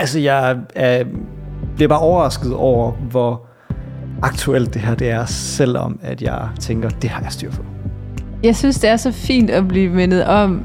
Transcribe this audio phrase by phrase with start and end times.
[0.00, 1.04] Altså, jeg er,
[1.76, 3.46] bliver bare overrasket over, hvor
[4.22, 7.62] aktuelt det her det er, selvom at jeg tænker, det har jeg styr på.
[8.42, 10.64] Jeg synes, det er så fint at blive mindet om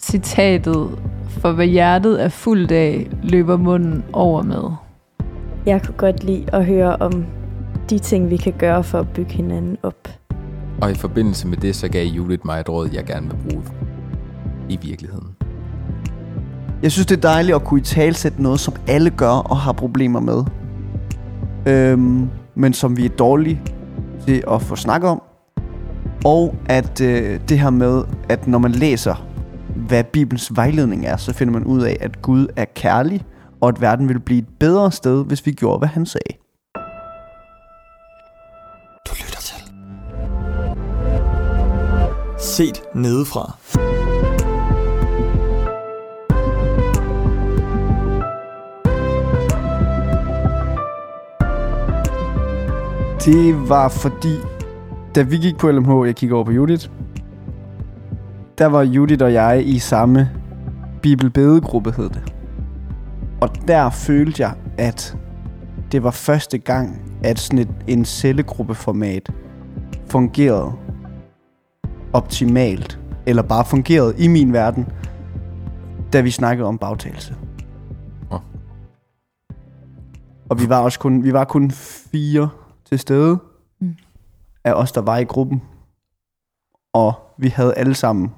[0.00, 4.62] citatet, for hvad hjertet er fuldt af, løber munden over med.
[5.66, 7.26] Jeg kunne godt lide at høre om
[7.90, 10.08] de ting, vi kan gøre for at bygge hinanden op.
[10.82, 13.64] Og i forbindelse med det, så gav Judith mig et råd, jeg gerne vil bruge
[14.68, 15.25] i virkeligheden.
[16.82, 19.72] Jeg synes, det er dejligt at kunne i talsætte noget, som alle gør og har
[19.72, 20.44] problemer med.
[21.66, 23.62] Øhm, men som vi er dårlige
[24.26, 25.22] til at få snak om.
[26.24, 29.26] Og at øh, det her med, at når man læser,
[29.76, 33.24] hvad Bibelens vejledning er, så finder man ud af, at Gud er kærlig,
[33.60, 36.32] og at verden ville blive et bedre sted, hvis vi gjorde, hvad han sagde.
[39.08, 39.62] Du lytter til.
[42.38, 43.56] Set nedefra.
[53.26, 54.36] Det var fordi,
[55.14, 56.88] da vi gik på LMH, jeg kigger over på Judith,
[58.58, 60.30] der var Judith og jeg i samme
[61.02, 62.32] bibelbedegruppe, hed det.
[63.40, 65.16] Og der følte jeg, at
[65.92, 69.32] det var første gang, at sådan et, en cellegruppeformat
[70.06, 70.72] fungerede
[72.12, 74.86] optimalt, eller bare fungerede i min verden,
[76.12, 77.34] da vi snakkede om bagtagelse.
[78.30, 78.40] Åh.
[80.48, 82.48] Og vi var også kun, vi var kun fire
[82.86, 83.38] til stede
[83.80, 83.96] Mm.
[84.64, 85.62] af os, der var i gruppen.
[86.92, 88.34] Og vi havde alle sammen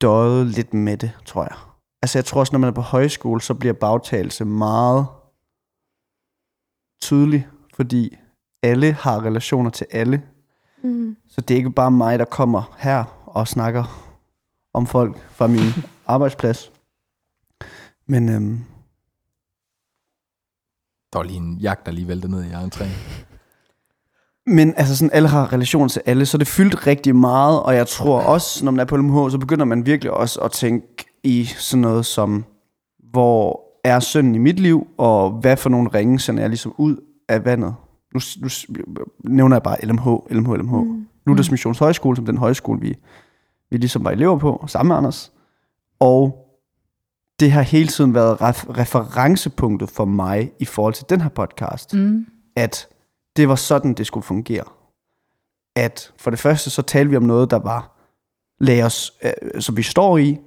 [0.00, 1.56] døjet lidt med det, tror jeg.
[2.02, 5.06] Altså jeg tror også, når man er på højskole, så bliver bagtagelse meget
[7.00, 8.16] tydelig, fordi
[8.62, 10.22] alle har relationer til alle.
[10.82, 11.16] Mm.
[11.28, 13.84] Så det er ikke bare mig, der kommer her og snakker
[14.74, 15.68] om folk fra min
[16.06, 16.72] arbejdsplads.
[18.06, 18.64] Men øhm,
[21.12, 22.84] Der var lige en jagt, der lige væltede ned i egen træ.
[24.46, 27.86] Men altså sådan, alle har relation til alle, så det fyldt rigtig meget, og jeg
[27.86, 30.86] tror også, når man er på LMH, så begynder man virkelig også at tænke
[31.22, 32.44] i sådan noget som,
[33.10, 36.96] hvor er synden i mit liv, og hvad for nogle ringe sender jeg ligesom ud
[37.28, 37.74] af vandet.
[38.14, 38.48] Nu, nu
[39.24, 40.74] nævner jeg bare LMH, LMH, LMH.
[40.74, 41.06] Mm.
[41.26, 42.96] Luthers Missions Højskole, som den højskole, vi,
[43.70, 45.32] vi ligesom var elever på, sammen med Anders.
[46.00, 46.41] Og
[47.40, 51.94] det har hele tiden været ref- referencepunktet for mig i forhold til den her podcast
[51.94, 52.26] Mm.
[52.56, 52.88] at
[53.36, 54.64] det var sådan, det skulle fungere.
[55.76, 57.96] At for det første, så talte vi om noget, der var,
[58.60, 60.38] lagde os, øh, som vi står i,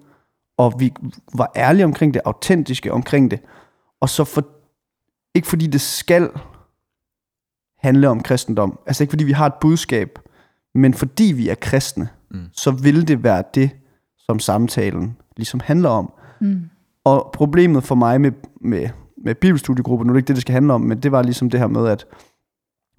[0.57, 0.94] og vi
[1.34, 3.40] var ærlige omkring det, autentiske omkring det.
[4.02, 4.44] Og så for,
[5.35, 6.29] ikke fordi det skal
[7.78, 10.19] handle om kristendom, altså ikke fordi vi har et budskab,
[10.75, 12.46] men fordi vi er kristne, Mm.
[12.53, 13.69] så vil det være det,
[14.17, 16.13] som samtalen ligesom handler om.
[16.41, 16.62] Mm.
[17.05, 18.89] Og problemet for mig med, med,
[19.23, 21.49] med bibelstudiegruppen, nu er det ikke det, det skal handle om, men det var ligesom
[21.49, 22.05] det her med, at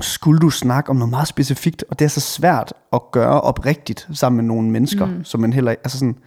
[0.03, 4.09] skulle du snakke om noget meget specifikt, og det er så svært at gøre oprigtigt
[4.13, 5.25] sammen med nogle mennesker, Mm.
[5.25, 6.19] som man heller ikke, altså sådan,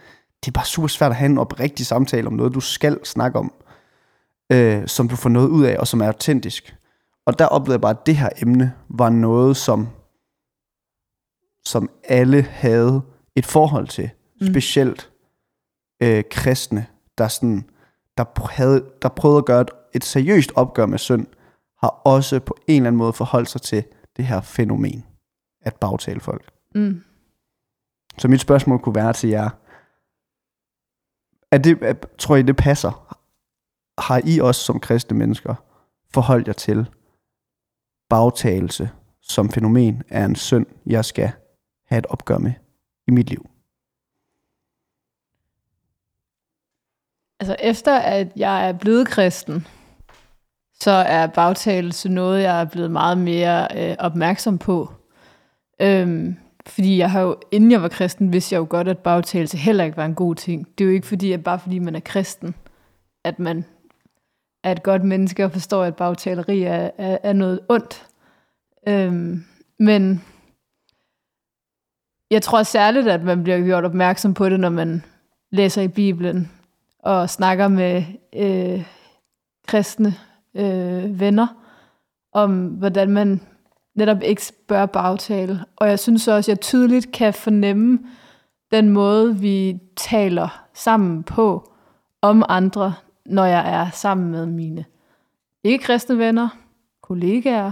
[0.45, 3.39] det er bare super svært at have en oprigtig samtale om noget, du skal snakke
[3.39, 3.53] om,
[4.51, 6.75] øh, som du får noget ud af, og som er autentisk.
[7.25, 9.87] Og der oplevede jeg bare, at det her emne var noget, som,
[11.65, 13.01] som alle havde
[13.35, 14.09] et forhold til,
[14.41, 14.47] mm.
[14.47, 15.09] specielt
[16.03, 16.85] øh, kristne,
[17.19, 17.69] der, sådan,
[18.17, 21.27] der, havde, der prøvede at gøre et, et seriøst opgør med synd,
[21.77, 23.83] har også på en eller anden måde forholdt sig til
[24.17, 25.05] det her fænomen,
[25.61, 26.51] at bagtale folk.
[26.75, 27.03] Mm.
[28.17, 29.49] Så mit spørgsmål kunne være til jer,
[31.51, 33.15] er det, tror I det passer?
[34.01, 35.55] Har I også som kristne mennesker
[36.13, 36.89] forholdt jer til
[38.09, 38.89] bagtagelse
[39.21, 41.31] som fænomen er en synd, jeg skal
[41.85, 42.53] have et opgør med
[43.07, 43.49] i mit liv?
[47.39, 49.67] Altså efter at jeg er blevet kristen,
[50.79, 54.93] så er bagtalelse noget, jeg er blevet meget mere øh, opmærksom på.
[55.81, 56.35] Øhm,
[56.67, 59.83] fordi jeg har jo, inden jeg var kristen, vidste jeg jo godt, at bagtalelse heller
[59.83, 60.67] ikke var en god ting.
[60.77, 62.55] Det er jo ikke fordi, at bare fordi man er kristen,
[63.23, 63.65] at man
[64.63, 68.07] er et godt menneske og forstår, at bagtaleri er, er, er noget ondt.
[68.87, 69.45] Øhm,
[69.79, 70.23] men
[72.31, 75.03] jeg tror særligt, at man bliver gjort opmærksom på det, når man
[75.51, 76.51] læser i Bibelen
[76.99, 78.03] og snakker med
[78.35, 78.85] øh,
[79.67, 80.13] kristne
[80.55, 81.47] øh, venner
[82.33, 83.41] om, hvordan man
[83.95, 85.65] netop ikke bør bagtale.
[85.75, 87.99] Og jeg synes også, at jeg tydeligt kan fornemme
[88.71, 91.73] den måde, vi taler sammen på
[92.21, 92.93] om andre,
[93.25, 94.85] når jeg er sammen med mine
[95.63, 96.49] ikke-kristne venner,
[97.01, 97.71] kollegaer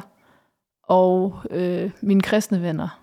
[0.83, 2.99] og øh, mine kristne venner.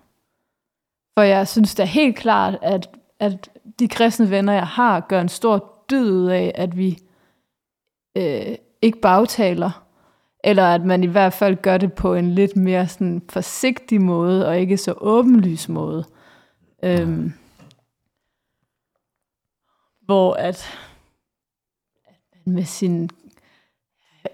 [1.17, 2.89] For jeg synes da helt klart, at,
[3.19, 3.49] at
[3.79, 6.99] de kristne venner, jeg har, gør en stor dyd ud af, at vi
[8.17, 9.85] øh, ikke bagtaler,
[10.43, 14.47] eller at man i hvert fald gør det på en lidt mere sådan forsigtig måde,
[14.47, 16.05] og ikke så åbenlys måde.
[16.83, 17.33] Øhm,
[20.05, 20.67] hvor at,
[22.07, 22.15] at
[22.45, 23.09] man med sin...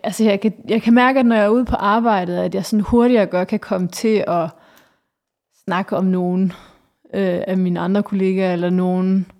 [0.04, 2.65] Altså jeg kan, jeg kan mærke, at når jeg er ude på arbejdet, at jeg
[2.65, 4.50] sådan hurtigere godt kan komme til at
[5.65, 6.54] snakke om nogen
[7.13, 9.31] øh, af mine andre kollegaer, eller nogen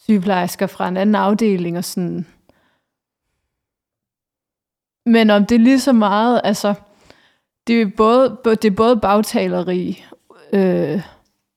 [0.00, 2.26] sygeplejersker fra en anden afdeling, og sådan...
[5.06, 6.74] Men om det er lige så meget, altså,
[7.66, 10.04] det er både, det er både bagtaleri,
[10.52, 11.02] øh,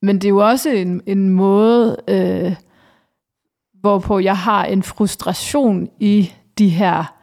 [0.01, 2.56] men det er jo også en, en måde, øh,
[3.74, 7.16] hvorpå jeg har en frustration i de her,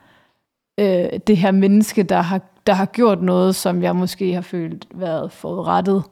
[0.81, 4.87] øh, det her menneske, der har, der har gjort noget, som jeg måske har følt
[4.94, 6.02] været forrettet.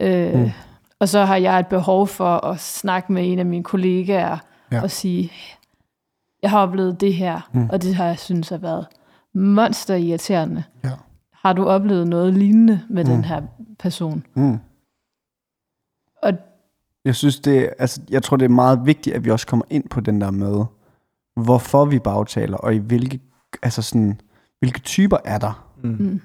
[0.00, 0.50] Øh, mm.
[1.00, 4.38] Og så har jeg et behov for at snakke med en af mine kollegaer
[4.72, 4.82] ja.
[4.82, 5.32] og sige,
[6.42, 7.68] jeg har oplevet det her, mm.
[7.70, 8.86] og det har jeg synes har været
[9.34, 10.64] monster irriterende.
[10.84, 10.90] Ja.
[11.32, 13.10] Har du oplevet noget lignende med mm.
[13.10, 13.42] den her
[13.78, 14.26] person?
[14.34, 14.58] Mm.
[16.22, 16.32] Og
[17.04, 19.88] jeg synes det, altså, jeg tror det er meget vigtigt, at vi også kommer ind
[19.88, 20.64] på den der med,
[21.36, 23.20] hvorfor vi bagtaler, og i hvilke,
[23.62, 24.20] altså sådan,
[24.58, 25.68] hvilke typer er der.
[25.82, 25.90] Mm.
[25.90, 26.20] mm.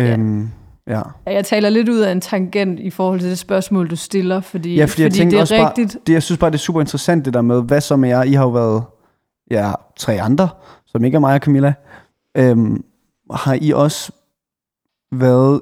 [0.00, 0.48] Øhm, ja.
[0.86, 1.02] Ja.
[1.26, 4.74] Jeg taler lidt ud af en tangent i forhold til det spørgsmål, du stiller, fordi,
[4.74, 5.92] ja, fordi, fordi jeg det er også rigtigt.
[5.92, 8.08] Bare, det, jeg synes bare, det er super interessant det der med, hvad så med
[8.08, 8.22] jer?
[8.22, 8.84] I har jo været
[9.50, 10.48] ja, tre andre,
[10.86, 11.74] som ikke er mig og Camilla.
[12.34, 12.84] Øhm,
[13.30, 14.12] har I også
[15.12, 15.60] været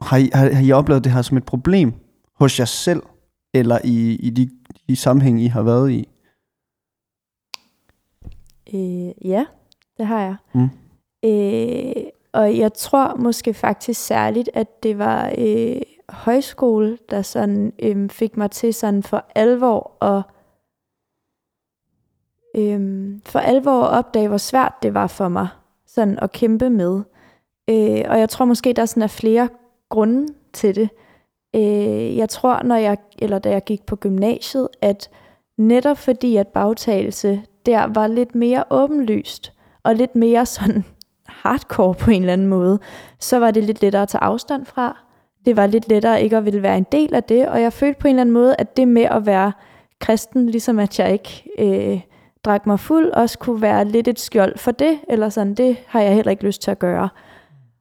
[0.00, 1.92] har I, har, har I oplevet det her som et problem
[2.34, 3.02] hos jer selv,
[3.54, 4.50] eller i, i de,
[4.88, 6.08] de sammenhæng, I har været i?
[8.74, 9.46] Øh, ja,
[9.98, 10.36] det har jeg.
[10.54, 10.68] Mm.
[11.24, 12.05] Øh,
[12.36, 15.76] og jeg tror måske faktisk særligt, at det var øh,
[16.08, 20.22] højskole, der sådan øh, fik mig til sådan for alvor at
[22.56, 25.48] øh, for alvor at opdage, hvor svært det var for mig
[25.86, 27.02] sådan at kæmpe med.
[27.70, 29.48] Øh, og jeg tror måske, der sådan er flere
[29.88, 30.88] grunde til det.
[31.54, 35.10] Øh, jeg tror, når jeg, eller da jeg gik på gymnasiet, at
[35.58, 39.52] netop fordi, at bagtagelse der var lidt mere åbenlyst,
[39.82, 40.84] og lidt mere sådan
[41.46, 42.78] hardcore på en eller anden måde,
[43.20, 44.96] så var det lidt lettere at tage afstand fra.
[45.44, 48.00] Det var lidt lettere ikke at ville være en del af det, og jeg følte
[48.00, 49.52] på en eller anden måde, at det med at være
[50.00, 52.00] kristen, ligesom at jeg ikke øh,
[52.44, 56.00] drak mig fuld, også kunne være lidt et skjold for det, eller sådan, det har
[56.00, 57.08] jeg heller ikke lyst til at gøre.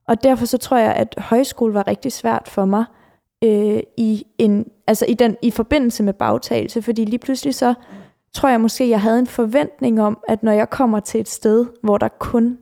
[0.07, 2.85] Og derfor så tror jeg, at højskole var rigtig svært for mig
[3.43, 7.73] øh, i, en, altså i, den, i forbindelse med bagtagelse, fordi lige pludselig så
[8.33, 11.65] tror jeg måske, jeg havde en forventning om, at når jeg kommer til et sted,
[11.83, 12.57] hvor der kun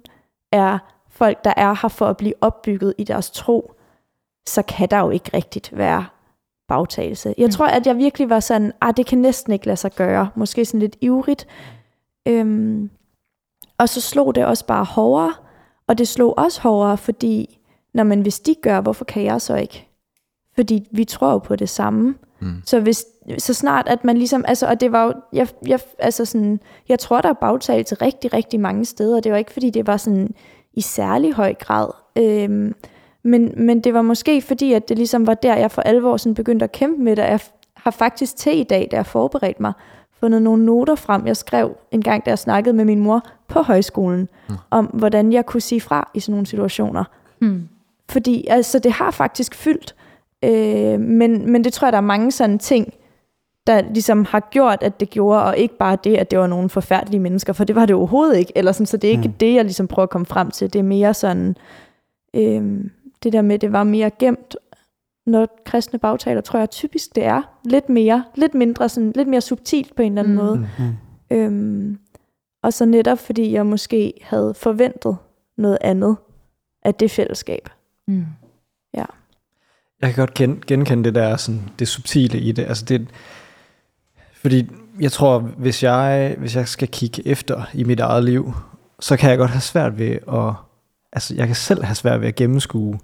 [0.52, 3.74] er folk, der er her for at blive opbygget i deres tro,
[4.48, 6.06] så kan der jo ikke rigtigt være
[6.68, 7.34] bagtagelse.
[7.38, 7.52] Jeg mm.
[7.52, 10.30] tror, at jeg virkelig var sådan, ah, det kan næsten ikke lade sig gøre.
[10.36, 11.48] Måske sådan lidt ivrigt.
[12.28, 12.90] Øhm,
[13.78, 15.34] og så slog det også bare hårdere,
[15.88, 17.60] og det slog også hårdere, fordi,
[17.94, 19.88] når man hvis de gør, hvorfor kan jeg så ikke?
[20.56, 22.16] Fordi vi tror jo på det samme.
[22.40, 22.62] Mm.
[22.66, 23.06] Så hvis
[23.38, 27.00] så snart at man ligesom, altså, og det var jo, jeg, jeg, altså sådan, jeg
[27.00, 29.98] tror, der er bagtale til rigtig, rigtig mange steder, det var ikke, fordi det var
[29.98, 30.36] sådan
[30.74, 31.88] i særlig høj grad,
[32.18, 32.76] øhm,
[33.24, 36.34] men, men det var måske fordi, at det ligesom var der, jeg for alvor sådan
[36.34, 37.40] begyndte at kæmpe med det, jeg
[37.74, 39.74] har faktisk til i dag, da jeg forberedte mig,
[40.20, 43.62] fundet nogle noter frem, jeg skrev en gang, da jeg snakkede med min mor på
[43.62, 44.56] højskolen, mm.
[44.72, 47.04] om hvordan jeg kunne sige fra i sådan nogle situationer.
[47.40, 47.68] Mm.
[48.10, 49.96] Fordi altså, det har faktisk fyldt,
[50.44, 52.94] øh, men, men det tror jeg, der er mange sådan ting,
[53.68, 56.70] der ligesom har gjort, at det gjorde, og ikke bare det, at det var nogle
[56.70, 59.34] forfærdelige mennesker, for det var det overhovedet ikke, eller sådan, så det er ikke mm.
[59.34, 61.56] det, jeg ligesom prøver at komme frem til, det er mere sådan,
[62.34, 62.84] øh,
[63.24, 64.56] det der med, det var mere gemt,
[65.26, 69.42] når kristne bagtaler, tror jeg typisk det er, lidt mere, lidt mindre, sådan, lidt mere
[69.42, 70.44] subtilt på en eller anden mm.
[70.44, 70.68] måde.
[70.80, 71.38] Mm.
[71.38, 72.00] Øhm,
[72.64, 75.18] og så netop fordi jeg måske havde forventet
[75.58, 76.18] noget andet
[76.84, 77.70] af det fællesskab.
[78.08, 78.26] Mm.
[78.94, 79.06] Ja.
[80.02, 80.34] Jeg kan godt
[80.66, 82.64] genkende det der, sådan, det subtile i det.
[82.64, 83.08] Altså det,
[84.44, 84.68] fordi
[85.00, 88.54] jeg tror, hvis jeg, hvis jeg skal kigge efter i mit eget liv,
[89.00, 90.54] så kan jeg godt have svært ved at,
[91.14, 93.00] altså jeg kan selv have svært ved at gennemskue,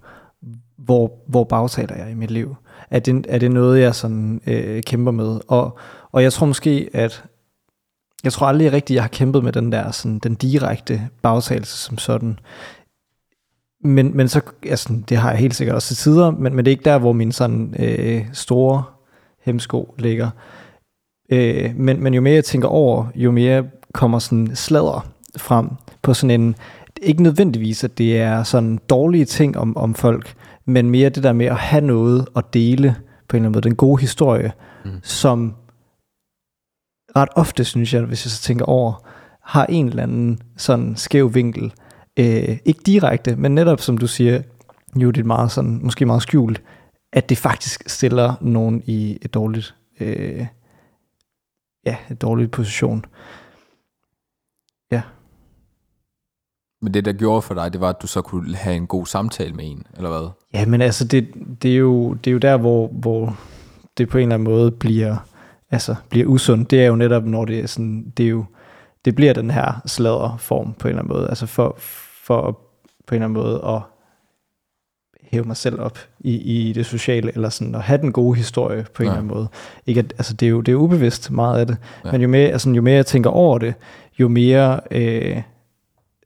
[0.78, 2.56] hvor, hvor bagtaler jeg i mit liv.
[2.90, 5.40] Er det, er det noget, jeg sådan øh, kæmper med?
[5.48, 5.78] Og,
[6.12, 7.24] og jeg tror måske, at
[8.24, 11.98] jeg tror aldrig rigtigt, jeg har kæmpet med den der sådan, den direkte bagtagelse som
[11.98, 12.40] sådan.
[13.84, 16.72] Men, men så, altså, det har jeg helt sikkert også til tider, men, men det
[16.72, 18.84] er ikke der, hvor min sådan øh, store
[19.46, 20.30] hemsko ligger.
[21.32, 25.08] Øh, men, men jo mere jeg tænker over, jo mere kommer sådan sladder
[25.38, 25.70] frem
[26.02, 26.56] på sådan en,
[27.02, 30.34] ikke nødvendigvis, at det er sådan dårlige ting om, om folk,
[30.66, 32.96] men mere det der med at have noget at dele
[33.28, 34.52] på en eller anden måde, den gode historie,
[34.86, 34.92] mm.
[35.04, 35.56] som
[37.16, 39.04] ret ofte, synes jeg, hvis jeg så tænker over,
[39.44, 41.74] har en eller anden sådan skæv vinkel.
[42.20, 44.42] Øh, ikke direkte, men netop som du siger,
[44.96, 46.62] Judith, meget sådan, måske meget skjult,
[47.14, 50.46] at det faktisk stiller nogen i et dårligt, øh,
[51.90, 53.06] ja, et dårligt position.
[56.82, 59.06] Men det, der gjorde for dig, det var, at du så kunne have en god
[59.06, 60.30] samtale med en, eller hvad?
[60.54, 61.28] Ja, men altså, det,
[61.62, 63.38] det, er, jo, det er jo der, hvor, hvor
[63.98, 65.18] det på en eller anden måde bliver,
[65.72, 66.72] altså, bliver usundt.
[66.72, 68.46] Det er jo netop, når det er sådan, det er jo,
[69.06, 71.30] det bliver den her sladderform på en eller anden måde.
[71.30, 71.76] Altså for,
[72.24, 72.52] for
[73.08, 73.82] på en eller anden måde at
[75.32, 76.36] hæve mig selv op i,
[76.70, 79.12] i det sociale, eller sådan at have den gode historie på en Ja.
[79.12, 79.48] eller anden måde.
[79.86, 82.08] Ikke at, altså det er jo det er ubevidst meget af det, Ja.
[82.08, 82.12] ja.
[82.12, 83.74] men jo mere, altså, jo mere jeg tænker over det,
[84.20, 85.42] jo mere øh,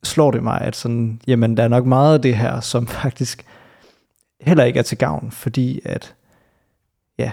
[0.03, 3.45] slår det mig, at sådan, jamen der er nok meget af det her, som faktisk
[4.41, 6.15] heller ikke er til gavn, fordi at,
[7.19, 7.31] ja,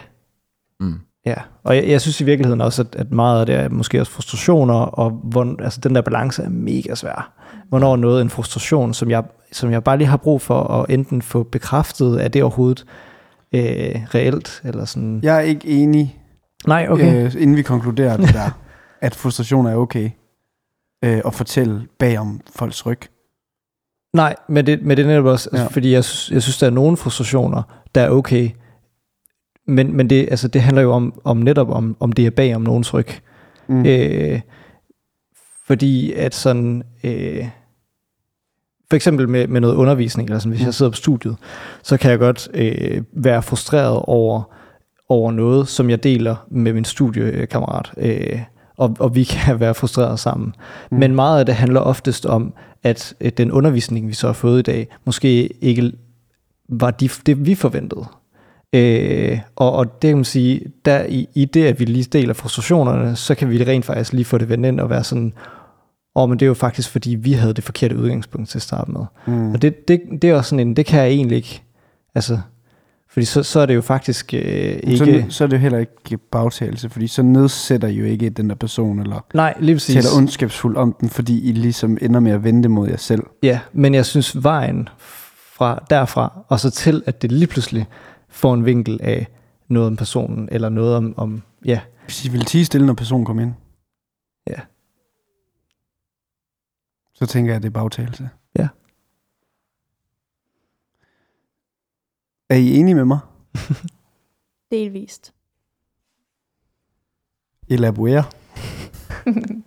[0.80, 1.00] Mm.
[1.26, 1.34] Ja,
[1.64, 4.12] og jeg, jeg synes i virkeligheden også, at, at meget af det er måske også
[4.12, 7.32] frustrationer, og hvor, altså den der balance er mega svær.
[7.68, 9.22] Hvornår er noget en frustration, som jeg,
[9.52, 12.84] som jeg bare lige har brug for at enten få bekræftet, at det overhovedet
[13.54, 13.60] øh,
[14.14, 15.20] reelt, eller sådan...
[15.22, 16.16] Jeg er ikke enig,
[16.66, 17.24] Nej, okay.
[17.24, 18.50] øh, inden vi konkluderer det der,
[19.06, 20.10] at frustration er okay.
[21.04, 23.00] Øh, at fortælle bag om folks ryg.
[24.14, 25.68] Nej, men det, men det er netop også, altså, Ja.
[25.68, 27.62] fordi jeg, jeg synes, der er nogle frustrationer,
[27.94, 28.50] der er okay,
[29.66, 32.54] men, men det, altså, det handler jo om, om netop om, om det er bag
[32.56, 33.06] om nogens ryg.
[33.68, 33.86] Mm.
[33.86, 34.40] Øh,
[35.66, 37.48] fordi at sådan, øh,
[38.90, 40.66] for eksempel med, med noget undervisning, eller sådan, hvis Mm.
[40.66, 41.36] jeg sidder på studiet,
[41.82, 44.42] så kan jeg godt øh, være frustreret over,
[45.08, 47.92] over noget, som jeg deler med min studiekammerat.
[47.96, 48.40] Øh,
[48.76, 50.46] og, og vi kan være frustrerede sammen.
[50.46, 50.94] Mm.
[50.94, 50.98] Mm.
[51.00, 54.58] Men meget af det handler oftest om, at øh, den undervisning, vi så har fået
[54.58, 55.92] i dag, måske ikke
[56.68, 58.04] var de, det, vi forventede.
[58.72, 62.34] Øh, og, og det kan man sige, der i, i det, at vi lige deler
[62.34, 65.32] frustrationerne, så kan vi rent faktisk lige få det vendt ind og være sådan,
[66.16, 68.90] åh, men det er jo faktisk, fordi vi havde det forkerte udgangspunkt til at starte
[68.90, 69.04] med.
[69.26, 69.52] Mm.
[69.52, 71.62] Og det, det, det er også sådan en, det kan jeg egentlig ikke,
[72.14, 72.38] altså,
[73.10, 74.40] fordi så, så er det jo faktisk øh,
[74.82, 74.96] ikke...
[74.96, 78.48] Så, så er det jo heller ikke bagtagelse, fordi så nedsætter I jo ikke den
[78.48, 79.94] der person, eller nej, lige præcis.
[79.94, 83.22] taler ondskabsfuldt om den, fordi I ligesom ender med at vente mod jer selv.
[83.42, 84.88] Ja, men jeg synes vejen
[85.52, 87.86] fra derfra, og så til, at det lige pludselig
[88.30, 89.26] får en vinkel af
[89.68, 93.26] noget om personen, eller noget om, om ja, Hvis I vil tige stille, når personen
[93.26, 93.54] kommer ind.
[94.46, 94.60] Ja.
[97.12, 98.30] Så tænker jeg, at det er bagtagelse.
[98.58, 98.68] Ja.
[102.48, 103.18] Er I enige med mig?
[104.70, 105.34] Delvist.
[107.68, 108.24] Elaborere.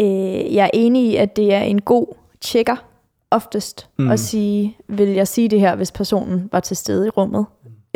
[0.00, 2.06] Øh, jeg er enig i, at det er en god
[2.40, 2.93] tjekker
[3.34, 4.04] oftest mm.
[4.04, 4.10] Mm.
[4.10, 7.46] at sige, vil jeg sige det her, hvis personen var til stede i rummet.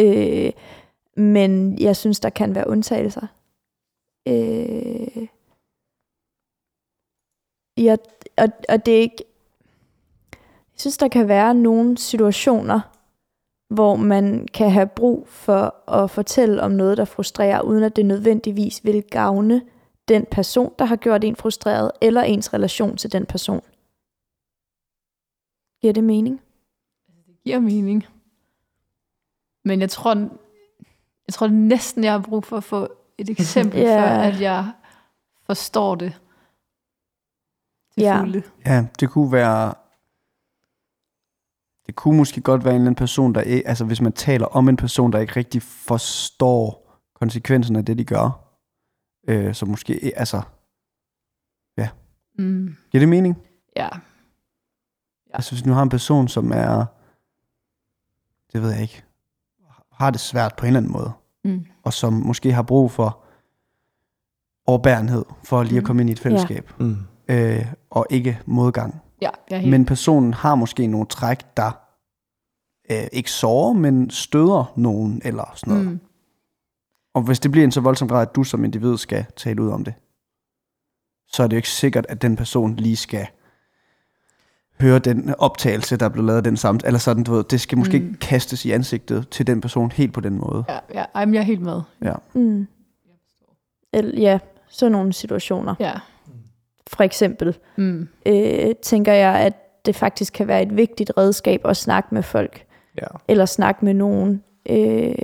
[0.00, 0.52] Øh,
[1.16, 3.26] men jeg synes, der kan være undtagelser.
[4.28, 5.26] Øh,
[7.76, 7.96] ja,
[8.38, 9.24] og, og det er ikke...
[10.72, 12.80] Jeg synes, der kan være nogle situationer,
[13.74, 18.06] hvor man kan have brug for at fortælle om noget, der frustrerer, uden at det
[18.06, 19.62] nødvendigvis vil gavne
[20.08, 23.60] den person, der har gjort en frustreret, eller ens relation til den person.
[25.80, 26.40] Giver det mening?
[27.44, 28.04] giver mening.
[29.64, 30.14] Men jeg tror,
[31.26, 33.86] jeg tror næsten, jeg har brug for at få et eksempel, Ja.
[33.86, 34.02] yeah.
[34.02, 34.72] før at jeg
[35.42, 36.20] forstår det
[37.92, 38.20] til Ja.
[38.20, 38.42] fulde.
[38.66, 39.74] Ja, det kunne være...
[41.86, 43.68] Det kunne måske godt være en eller anden person, der ikke...
[43.68, 48.04] Altså, hvis man taler om en person, der ikke rigtig forstår konsekvensen af det, de
[48.04, 48.54] gør.
[49.28, 50.12] Øh, så måske...
[50.16, 50.42] Altså,
[52.40, 52.76] Mm.
[52.90, 53.36] giver det mening?
[53.76, 53.88] Ja.
[55.38, 56.84] Altså, hvis nu har en person, som er...
[58.52, 59.04] Det ved jeg ikke.
[59.92, 61.12] Har det svært på en eller anden måde.
[61.44, 61.64] Mm.
[61.82, 63.24] Og som måske har brug for
[64.66, 65.86] overbærenhed, for lige at Mm.
[65.86, 66.72] komme ind i et fællesskab.
[66.80, 66.96] mm,
[67.30, 69.02] Øh, og ikke modgang.
[69.22, 71.70] Ja, jeg helt Men personen har måske nogle træk, der
[72.90, 75.88] øh, ikke sårer, men støder nogen eller sådan noget.
[75.88, 76.00] Mm.
[77.14, 79.70] Og hvis det bliver en så voldsom grad, at du som individ skal tale ud
[79.70, 79.94] om det,
[81.32, 83.26] så er det jo ikke sikkert, at den person lige skal
[84.80, 87.60] høre den optagelse, der er blevet lavet af den samt, eller sådan, du ved, det
[87.60, 88.04] skal måske Mm.
[88.04, 88.14] mm.
[88.20, 90.64] kastes i ansigtet til den person helt på den måde.
[90.68, 91.80] Ja, ja, ej, men jeg er helt med.
[92.34, 92.66] Mm.
[93.92, 95.74] El, ja, sådan nogle situationer.
[95.80, 95.92] Ja.
[96.86, 98.08] For eksempel Mm.
[98.26, 99.52] øh, tænker jeg, at
[99.86, 102.64] det faktisk kan være et vigtigt redskab at snakke med folk,
[103.00, 103.06] ja.
[103.28, 104.42] eller snakke med nogen.
[104.70, 105.14] Øh,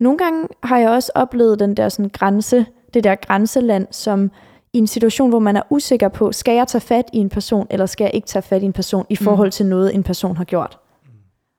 [0.00, 4.30] nogle gange har jeg også oplevet den der sådan grænse, det der grænseland, som
[4.74, 7.66] i en situation, hvor man er usikker på, skal jeg tage fat i en person,
[7.70, 10.36] eller skal jeg ikke tage fat i en person, i forhold til noget, en person
[10.36, 10.78] har gjort.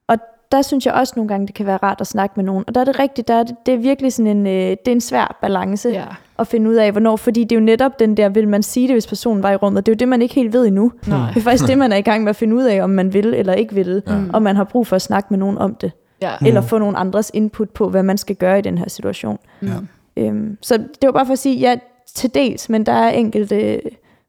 [0.07, 0.17] Og
[0.51, 2.63] der synes jeg også nogle gange, det kan være rart at snakke med nogen.
[2.67, 4.88] Og der er det rigtigt, der er det, det er virkelig sådan en, øh, det
[4.88, 5.89] er en svær balance.
[5.89, 6.05] Ja.
[6.39, 8.88] at finde ud af, hvornår, fordi det er jo netop den der, vil man sige
[8.88, 10.91] det, hvis personen var i rummet, det er jo det, man ikke helt ved endnu.
[11.07, 11.29] Nej.
[11.29, 13.13] Det er faktisk det, man er i gang med at finde ud af, om man
[13.13, 14.13] vil eller ikke vil, Ja.
[14.13, 14.19] ja.
[14.34, 15.91] og man har brug for at snakke med nogen om det,
[16.22, 16.31] Ja.
[16.41, 16.48] mm.
[16.48, 19.38] eller få nogle andres input på, hvad man skal gøre i den her situation.
[19.62, 19.69] Mm.
[20.17, 21.75] Øhm, så det var bare for at sige, ja,
[22.15, 23.81] til dels, men der er enkelte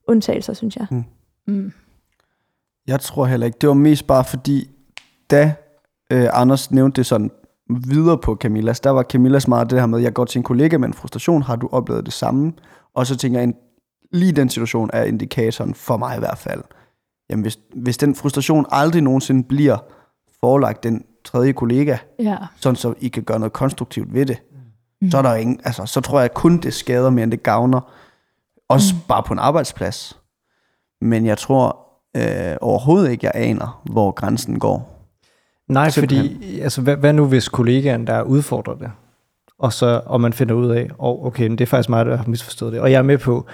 [0.09, 0.87] undtagelser, synes jeg.
[1.47, 1.73] Mm.
[2.87, 3.59] Jeg tror heller ikke.
[3.61, 4.71] Det var mest bare fordi,
[5.31, 5.55] da
[6.13, 7.31] øh, Anders nævnte det sådan
[7.87, 10.79] videre på Camillas, der var Camillas meget det her med, jeg går til en kollega
[10.79, 12.53] med en frustration, har du oplevet det samme?
[12.95, 13.55] Og så tænker jeg, en-
[14.13, 16.63] lige den situation er indikatoren for mig i hvert fald.
[17.31, 19.77] Jamen hvis, hvis den frustration aldrig nogensinde bliver
[20.41, 22.37] forelagt den tredje kollega, Ja.
[22.57, 24.43] sådan så I kan gøre noget konstruktivt ved det,
[25.03, 25.11] mm.
[25.11, 27.81] så er der ingen, altså, så tror jeg kun det skader mere end det gavner.
[28.69, 29.01] Også mm.
[29.09, 30.19] bare på en arbejdsplads.
[31.01, 31.79] Men jeg tror
[32.17, 34.93] øh, overhovedet ikke, jeg aner, hvor grænsen går.
[35.69, 36.37] Nej, Simpelthen.
[36.37, 38.91] fordi altså, hvad, hvad nu hvis kollegaen der udfordrer det,
[39.59, 42.17] og, så, og man finder ud af, oh, okay, men det er faktisk mig, der
[42.17, 43.47] har misforstået det, og jeg er med på,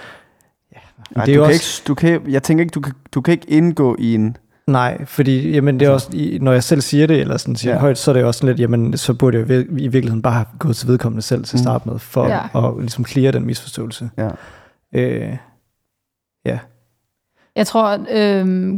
[0.73, 0.77] ja,
[1.15, 2.93] Nej, det er du jo kan også, ikke, du kan, jeg tænker ikke, du kan,
[3.11, 4.37] du kan ikke indgå i en...
[4.67, 7.71] nej, fordi jamen, det er også, i- når jeg selv siger det, eller sådan siger
[7.71, 7.75] Ja.
[7.75, 7.81] ja.
[7.81, 10.45] højt, så er det også sådan lidt, jamen, så burde jeg i virkeligheden bare have
[10.59, 11.63] gået til vedkommende selv til at Mm.
[11.63, 12.39] starte med, for Ja.
[12.55, 12.67] ja.
[12.69, 14.09] at ligesom clear den misforståelse.
[14.17, 14.29] Ja.
[14.95, 15.37] Øh,
[16.45, 16.59] ja.
[17.55, 18.77] Jeg tror, øh,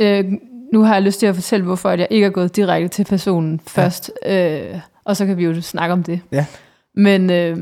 [0.00, 0.32] øh,
[0.72, 3.04] nu har jeg lyst til at fortælle, hvorfor at jeg ikke er gået direkte til
[3.04, 6.20] personen først, øh, og så kan vi jo snakke om det.
[6.32, 6.46] Ja.
[6.94, 7.56] Men øh,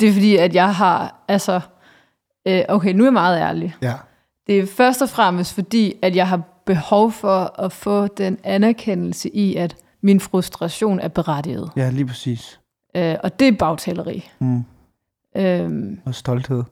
[0.00, 1.60] det er fordi, at jeg har, altså,
[2.48, 3.74] øh, okay, nu er jeg meget ærlig.
[3.82, 3.92] Ja.
[4.46, 9.28] Det er først og fremmest fordi, at jeg har behov for at få den anerkendelse
[9.28, 11.70] i, at min frustration er berettiget.
[11.76, 12.60] Ja, lige præcis.
[12.96, 14.30] Øh, og det er bagtaleri.
[14.38, 14.64] Mm.
[15.36, 15.70] Øh,
[16.04, 16.62] Og stolthed.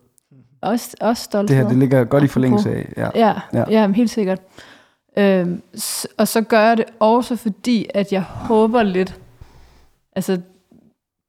[0.61, 1.57] også, også stolthed.
[1.57, 2.93] Det her, det ligger godt i forlængelse af.
[2.97, 3.11] Ja.
[3.15, 3.65] Ja, Ja.
[3.71, 3.93] ja.
[3.93, 4.41] helt sikkert.
[5.19, 5.63] Øhm,
[6.19, 9.21] og så gør jeg det også fordi, at jeg håber lidt
[10.17, 10.41] altså,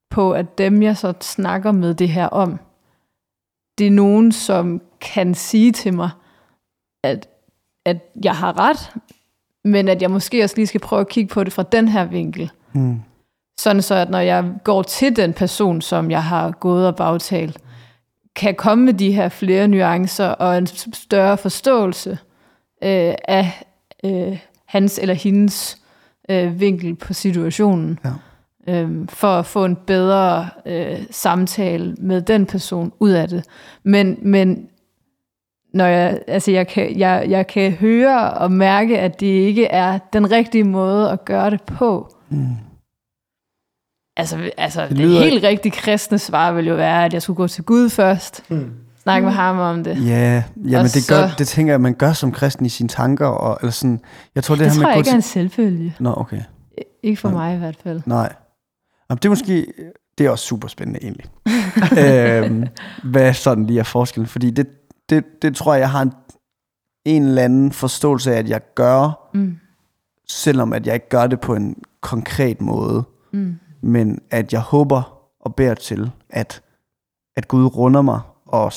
[0.09, 2.59] på, at dem, jeg så snakker med det her om,
[3.77, 6.09] det er nogen, som kan sige til mig,
[7.03, 7.27] at,
[7.85, 8.91] at jeg har ret,
[9.63, 12.05] men at jeg måske også lige skal prøve at kigge på det fra den her
[12.05, 12.51] vinkel.
[12.73, 13.01] Mm.
[13.59, 17.57] Sådan så, at når jeg går til den person, som jeg har gået og bagtalt,
[18.35, 22.11] kan komme med de her flere nuancer og en større forståelse
[22.83, 23.63] øh, af
[24.03, 25.77] øh, hans eller hendes
[26.29, 27.99] øh, vinkel på situationen.
[28.05, 28.11] Ja.
[28.67, 33.45] Øh, for at få en bedre øh, samtale med den person ud af det.
[33.83, 34.69] Men, men
[35.73, 39.99] når jeg, altså jeg, kan, jeg, jeg kan høre og mærke, at det ikke er
[40.13, 42.15] den rigtige måde at gøre det på.
[42.29, 42.47] Mm.
[44.17, 47.21] Altså, altså det, Det det lyder- helt rigtige kristne svar ville jo være, at jeg
[47.21, 48.43] skulle gå til Gud først.
[48.49, 48.71] Mm.
[49.03, 50.07] Snakke med ham om det.
[50.07, 52.89] Ja, jamen Og det, gør, så- det tænker jeg, man gør som kristen i sine
[52.89, 53.25] tanker.
[53.27, 53.99] Og, eller sådan,
[54.35, 55.15] jeg tror, det, Det, her det med tror at jeg ikke er til...
[55.41, 55.95] en selvfølge.
[55.99, 56.41] Nå, okay.
[57.03, 57.37] Ikke for Nej.
[57.47, 58.01] mig i hvert fald.
[58.05, 58.33] Nej.
[59.09, 59.67] Jamen, det er måske...
[60.17, 61.25] Det er også super spændende, egentlig.
[62.45, 62.67] øhm,
[63.03, 64.27] hvad sådan lige er forskellen?
[64.27, 64.67] Fordi det,
[65.15, 66.13] det, det tror jeg, jeg har en,
[67.05, 69.57] en eller anden forståelse af, at jeg gør, Mm.
[70.29, 73.03] selvom at jeg ikke gør det på en konkret måde.
[73.33, 73.55] Mm.
[73.81, 76.61] Men at jeg håber og beder til, at,
[77.35, 78.71] at Gud runder mig og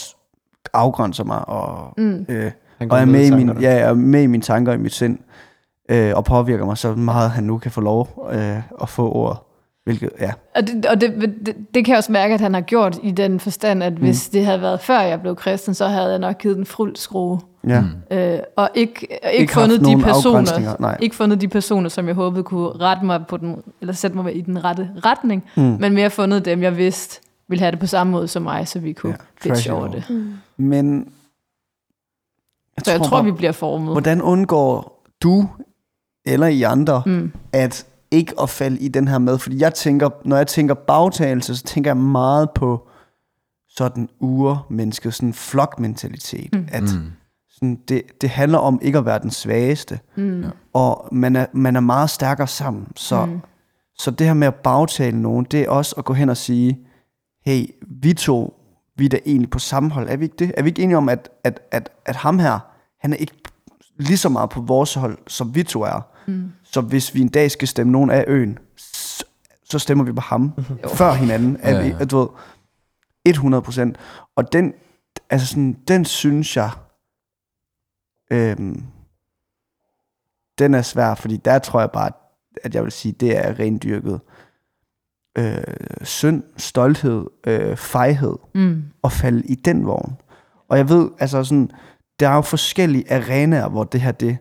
[0.72, 2.26] afgrænser mig og, Mm.
[2.28, 2.52] øh,
[2.90, 4.92] og er med, i min, ja, jeg er med i mine tanker og i mit
[4.92, 5.18] sind
[5.88, 9.38] øh, og påvirker mig så meget, han nu kan få lov øh, at få ordet.
[9.86, 10.32] Hvilket, ja.
[10.54, 11.14] Og, det, og det,
[11.46, 14.28] det, det kan jeg også mærke, at han har gjort i den forstand, at hvis
[14.28, 17.40] det havde været før jeg blev kristen, så havde jeg nok givet den fuld skrue.
[17.68, 17.80] ja.
[18.10, 18.16] Mm.
[18.16, 20.98] Øh, og ikke, og ikke, Ikke fundet de personer, nej.
[21.02, 24.36] ikke fundet de personer, som jeg håbede kunne rette mig på den, eller sætte mig
[24.36, 25.62] i den rette retning, Mm.
[25.62, 28.78] men mere fundet dem, jeg vidste ville have det på samme måde som mig, så
[28.78, 30.04] vi kunne Ja, trash over det.
[30.10, 30.32] Mm.
[30.56, 30.98] Men
[32.76, 33.92] jeg Så jeg tror, bare, vi bliver formet.
[33.94, 35.48] hvordan undgår du
[36.26, 37.32] eller I andre, Mm.
[37.52, 39.38] at ikke at falde i den her med?
[39.38, 42.88] Fordi jeg tænker, når jeg tænker bagtagelse, så tænker jeg meget på
[43.68, 46.54] sådan urmennesket, sådan flokmentalitet.
[46.54, 46.68] Mm.
[46.72, 47.12] At Mm.
[47.50, 50.00] sådan, det, det handler om ikke at være den svageste.
[50.16, 50.44] Mm.
[50.72, 52.86] Og man er, man er meget stærkere sammen.
[52.96, 53.40] Så, mm.
[53.98, 56.78] Så det her med at bagtale nogen, det er også at gå hen og sige,
[57.44, 57.66] hey,
[58.02, 58.60] vi to,
[58.96, 60.08] vi er da egentlig på samme hold.
[60.08, 60.52] Er vi ikke det?
[60.56, 62.58] Er vi ikke enige om, at, at, at, at ham her,
[63.00, 63.32] han er ikke
[63.98, 66.00] lige så meget på vores hold, som vi to er.
[66.26, 66.52] Mm.
[66.62, 69.24] Så hvis vi en dag skal stemme nogen af øen, så,
[69.64, 70.52] så stemmer vi på ham
[70.94, 71.56] før hinanden.
[71.62, 72.28] Er Ja, vi, at du ved,
[73.26, 73.96] 100 procent.
[74.36, 74.72] Og den,
[75.30, 76.70] altså sådan, den synes jeg,
[78.32, 78.82] øhm,
[80.58, 82.10] den er svær, fordi der tror jeg bare,
[82.64, 84.20] at jeg vil sige, det er rendyrket
[85.38, 85.62] øh,
[86.02, 88.82] synd, stolthed, øh, fejhed Mm.
[89.04, 90.16] at falde i den vogn.
[90.68, 91.70] Og jeg ved, altså sådan,
[92.20, 94.38] der er jo forskellige arenaer, hvor det her, det,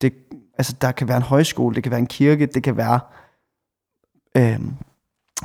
[0.00, 0.14] det
[0.58, 3.00] altså der kan være en højskole, det kan være en kirke, det kan være
[4.36, 4.74] øhm,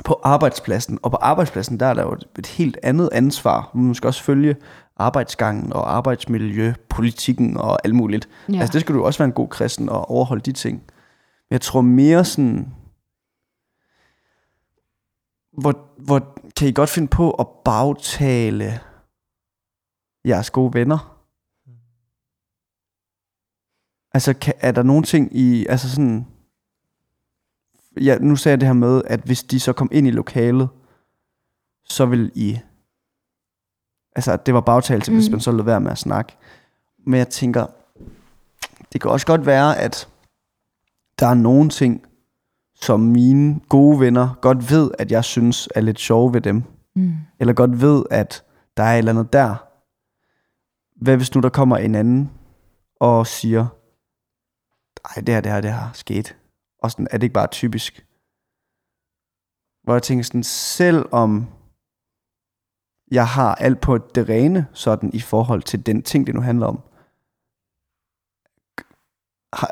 [0.04, 0.98] på arbejdspladsen.
[1.02, 3.70] Og på arbejdspladsen, der er der jo et, et helt andet ansvar.
[3.74, 4.56] Man skal også følge
[4.96, 8.28] arbejdsgangen og arbejdsmiljø, politikken og alt muligt.
[8.52, 8.58] Ja.
[8.58, 10.76] Altså det skal du også være en god kristen og overholde de ting.
[11.50, 12.74] Men jeg tror mere sådan,
[15.58, 18.80] hvor, hvor kan I godt finde på at bagtale
[20.24, 21.13] jeres gode venner?
[24.14, 26.26] Altså kan, er der nogle ting i, altså sådan,
[28.00, 30.68] ja, nu sagde jeg det her med, at hvis de så kom ind i lokalet,
[31.84, 32.58] så vil I,
[34.16, 35.16] altså det var bagtagelse, mm.
[35.16, 36.36] hvis man så lød være med at snakke.
[37.06, 37.66] Men jeg tænker,
[38.92, 40.08] det kan også godt være, at
[41.18, 42.06] der er nogle ting,
[42.74, 46.62] som mine gode venner godt ved, at jeg synes er lidt sjove ved dem.
[46.94, 47.12] Mm.
[47.40, 48.44] Eller godt ved, at
[48.76, 49.54] der er et eller andet der.
[50.96, 52.30] Hvad hvis nu der kommer en anden
[53.00, 53.66] og siger,
[55.04, 56.36] ej, det her, det her, det her sket.
[56.82, 58.06] Og sådan, er det ikke bare typisk?
[59.84, 61.46] Hvor jeg tænker sådan, selv om
[63.10, 66.66] jeg har alt på det rene, sådan i forhold til den ting, det nu handler
[66.66, 66.80] om,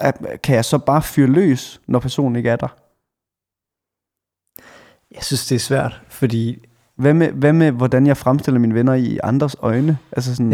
[0.00, 2.68] er- kan jeg så bare fyre løs, når personen ikke er der?
[5.14, 6.64] Jeg synes, det er svært, fordi
[6.94, 9.98] Hvad med, hvad med hvordan jeg fremstiller mine venner i andres øjne?
[10.12, 10.52] Altså sådan,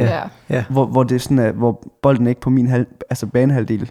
[0.51, 0.65] Ja.
[0.71, 3.91] hvor, hvor det er sådan, at, hvor bolden er ikke på min halv, altså banehalvdel.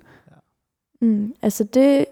[1.01, 2.05] Mm, altså det,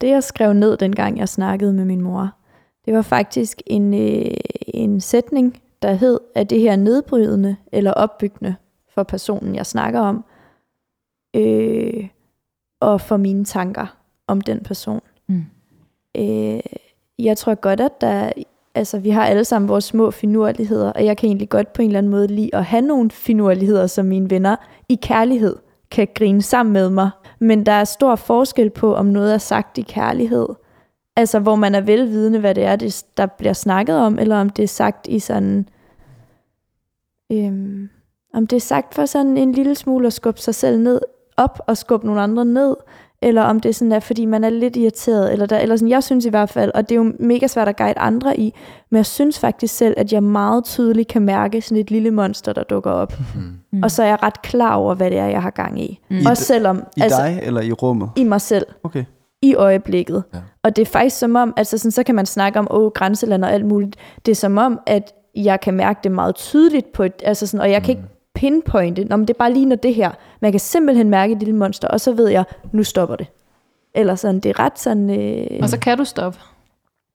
[0.00, 2.30] det, jeg skrev ned, dengang jeg snakkede med min mor,
[2.84, 4.34] det var faktisk en, øh,
[4.66, 8.54] en sætning, der hed, at det her nedbrydende eller opbyggende
[8.94, 10.24] for personen, jeg snakker om,
[11.34, 12.08] øh,
[12.80, 13.86] og for mine tanker
[14.26, 15.00] om den person.
[15.26, 15.44] Mm.
[16.14, 16.60] Øh,
[17.18, 18.32] jeg tror godt, at der,
[18.74, 21.88] altså, vi har alle sammen vores små finurligheder, og jeg kan egentlig godt på en
[21.88, 24.56] eller anden måde lide at have nogle finurligheder, som mine venner
[24.88, 25.56] i kærlighed
[25.90, 27.10] kan grine sammen med mig.
[27.44, 30.48] Men der er stor forskel på, om noget er sagt i kærlighed,
[31.16, 34.50] altså hvor man er velvidende, hvad det er, det, der bliver snakket om, eller om
[34.50, 35.68] det er sagt i sådan,
[37.32, 37.88] øhm,
[38.34, 41.00] om det er sagt for sådan en lille smule at skubbe sig selv ned,
[41.36, 42.76] op og skubbe nogle andre ned,
[43.24, 46.02] eller om det sådan er, fordi man er lidt irriteret, eller, der, eller sådan, jeg
[46.02, 48.54] synes i hvert fald, og det er jo mega svært at guide andre i,
[48.90, 52.52] men jeg synes faktisk selv, at jeg meget tydeligt kan mærke sådan et lille monster,
[52.52, 53.12] der dukker op.
[53.34, 53.40] Mm.
[53.72, 53.82] Mm.
[53.82, 56.00] Og så er jeg ret klar over, hvad det er, jeg har gang i.
[56.10, 56.16] Mm.
[56.16, 56.26] Mm.
[56.26, 58.10] Også selvom, I altså, dig eller i rummet?
[58.16, 59.04] i mig selv, Okay.
[59.42, 60.24] i øjeblikket.
[60.34, 60.38] Ja.
[60.64, 63.44] Og det er faktisk som om, altså sådan, så kan man snakke om, åh, grænseland
[63.44, 63.96] og alt muligt.
[64.26, 67.60] Det er som om, at jeg kan mærke det meget tydeligt på et, altså sådan,
[67.60, 68.02] og jeg kan ikke
[68.34, 70.10] pinpointe, Nå, men det er bare lige når det her.
[70.40, 73.26] Man kan simpelthen mærke et lille monster, og så ved jeg, nu stopper det.
[73.94, 76.38] Eller sådan, det er ret sådan, øh, Og så kan du stoppe.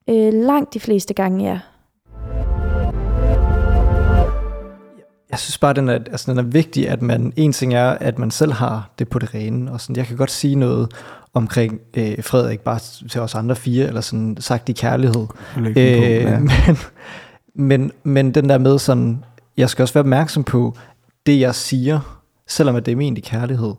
[0.10, 1.60] øh, langt de fleste gange, ja.
[5.32, 8.20] jeg synes bare, den er, altså, den er vigtig, at man, en ting er, at
[8.20, 10.92] man selv har det på det rene, og sådan, jeg kan godt sige noget
[11.34, 12.80] omkring øh, Frederik, bare
[13.10, 15.28] til os andre fire, eller sådan sagt i kærlighed.
[15.58, 16.40] Øh, Øh, ja.
[16.40, 16.78] men,
[17.56, 19.24] men, men den der med sådan,
[19.58, 20.74] jeg skal også være opmærksom på,
[21.30, 23.74] det jeg siger, selvom at det er ment i kærlighed,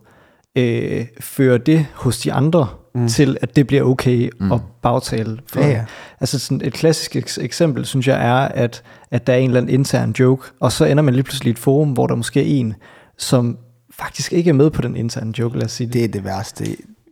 [0.57, 3.07] øh, fører det hos de andre mm.
[3.07, 4.51] til, at det bliver okay Mm.
[4.51, 5.39] at bagtale.
[5.47, 5.85] For, Ja, ja.
[6.19, 9.61] Altså sådan et klassisk eks- eksempel, synes jeg, er, at, at der er en eller
[9.61, 12.39] anden intern joke, og så ender man lige pludselig i et forum, hvor der måske
[12.39, 12.73] er en,
[13.17, 13.57] som
[13.99, 15.93] faktisk ikke er med på den interne joke, lad os sige det.
[15.93, 16.65] Det er det værste.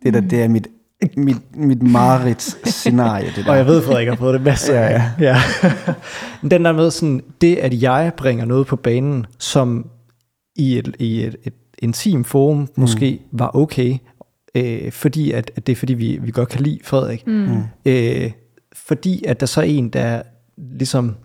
[0.03, 0.67] Det, der, det er mit,
[1.17, 3.51] mit, mit mareridt-scenarie, det der.
[3.51, 5.03] Og jeg ved, Frederik har prøvet det masser Ja.
[5.19, 5.37] Ja.
[6.41, 9.85] Men Den der med sådan, det at jeg bringer noget på banen, som
[10.59, 13.39] i et, i et, et intim forum måske mm.
[13.39, 13.97] var okay,
[14.55, 17.27] øh, fordi at, at det er fordi, vi, vi godt kan lide Frederik.
[17.27, 17.57] Mm.
[17.85, 18.31] Øh,
[18.73, 20.21] fordi at der så er en, der
[20.57, 21.15] ligesom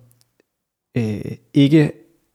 [0.96, 1.20] øh,
[1.54, 1.92] ikke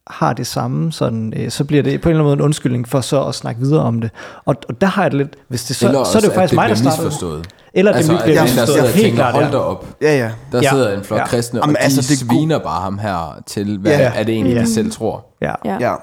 [0.08, 2.88] har det samme, sådan, øh, så bliver det på en eller anden måde en undskyldning
[2.88, 4.12] for så at snakke videre om det.
[4.46, 6.32] Og, og der har jeg det lidt, hvis det så, Eller så er det jo
[6.32, 7.04] også, faktisk at mig, der starter.
[7.04, 7.48] misforstået.
[7.74, 8.68] Eller Altså, det bliver den, der misforstået.
[8.68, 9.52] sidder og Helt tænker, klart, hold ja.
[9.52, 9.86] da op.
[10.02, 10.32] Ja, ja.
[10.52, 10.70] Der Ja.
[10.70, 11.26] sidder en flok Ja.
[11.28, 14.12] kristne, og Jamen, de altså, det er sviner bare ham her til, hvad Ja.
[14.16, 14.62] er det egentlig, Ja.
[14.62, 15.26] de selv tror.
[15.42, 15.54] Ja.
[15.66, 15.78] Ja.
[15.80, 15.96] ja.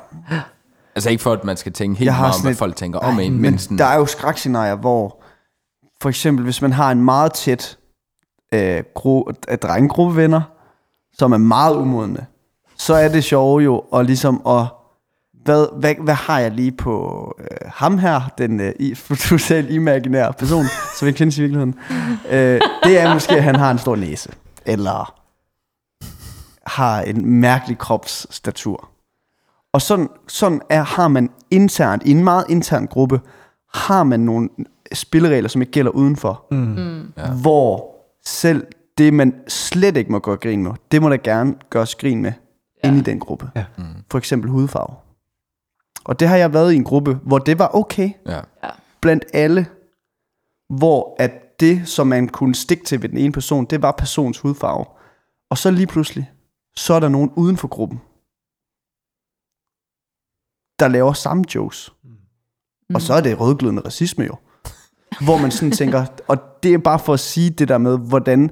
[0.97, 3.33] Altså ikke for, at man skal tænke helt meget om, hvad folk tænker om en,
[3.33, 5.23] men, men sådan, der er jo skrækscenarier, hvor
[6.03, 7.79] for eksempel, hvis man har en meget tæt
[8.55, 10.43] øh, gru, øh, drengegruppe venner,
[11.13, 12.27] som er meget umodne,
[12.77, 14.67] så er det sjove jo at ligesom at
[15.45, 18.97] hvad, hvad, hvad har jeg lige på øh, ham her, den øh,
[19.29, 20.65] totalt imaginære person,
[20.99, 21.75] som ikke findes i virkeligheden.
[22.31, 24.31] Øh, det er måske, at han har en stor næse,
[24.67, 25.15] eller
[26.67, 28.89] har en mærkelig kropsstatur.
[29.77, 33.21] Og sådan, sådan er, har man internt, i en meget intern gruppe,
[33.75, 34.49] har man nogle
[34.93, 36.47] spilleregler, som ikke gælder udenfor.
[36.51, 36.57] Mm.
[36.57, 37.13] Mm.
[37.17, 37.31] Ja.
[37.31, 38.67] Hvor selv
[38.99, 42.33] det, man slet ikke må gøre grin med, det må der gerne gøres grin med
[42.85, 42.89] ja.
[42.89, 43.51] inde i den gruppe.
[43.57, 43.65] Ja.
[43.79, 43.85] Mm.
[44.11, 44.95] For eksempel hudfarve.
[46.05, 48.41] Og det har jeg været i en gruppe, hvor det var okay Ja.
[49.01, 49.67] blandt alle,
[50.77, 54.39] hvor at det, som man kunne stikke til ved den ene person, det var persons
[54.39, 54.85] hudfarve.
[55.51, 56.31] Og så lige pludselig,
[56.77, 58.01] så er der nogen uden for gruppen,
[60.81, 61.93] der laver samme jokes.
[62.05, 62.95] Mm.
[62.95, 64.35] Og så er det rødglødende racisme jo.
[65.21, 68.51] Hvor man sådan tænker, og det er bare for at sige det der med, hvordan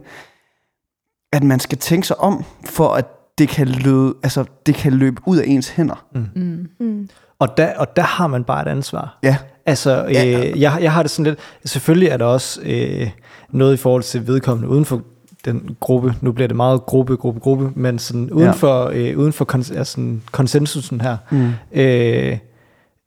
[1.32, 3.06] at man skal tænke sig om, for at
[3.38, 6.06] det kan løbe, altså, det kan løbe ud af ens hænder.
[6.34, 6.68] Mm.
[6.80, 7.08] Mm.
[7.38, 9.18] Og der, og der har man bare et ansvar.
[9.22, 10.50] Ja, Altså, øh, Ja.
[10.56, 11.38] jeg, jeg har det sådan lidt...
[11.64, 13.10] Selvfølgelig er der også øh,
[13.50, 15.02] noget i forhold til vedkommende uden for
[15.44, 16.14] den gruppe.
[16.20, 18.52] Nu bliver det meget gruppe, gruppe, gruppe, men sådan uden Ja.
[18.52, 21.16] for, øh, uden for kons- altså, konsensusen her.
[21.30, 21.50] Mm.
[21.72, 22.38] Øh,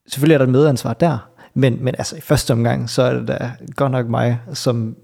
[0.07, 3.27] selvfølgelig er der et medansvar der, men, men altså i første omgang, så er det
[3.27, 4.95] da godt nok mig, som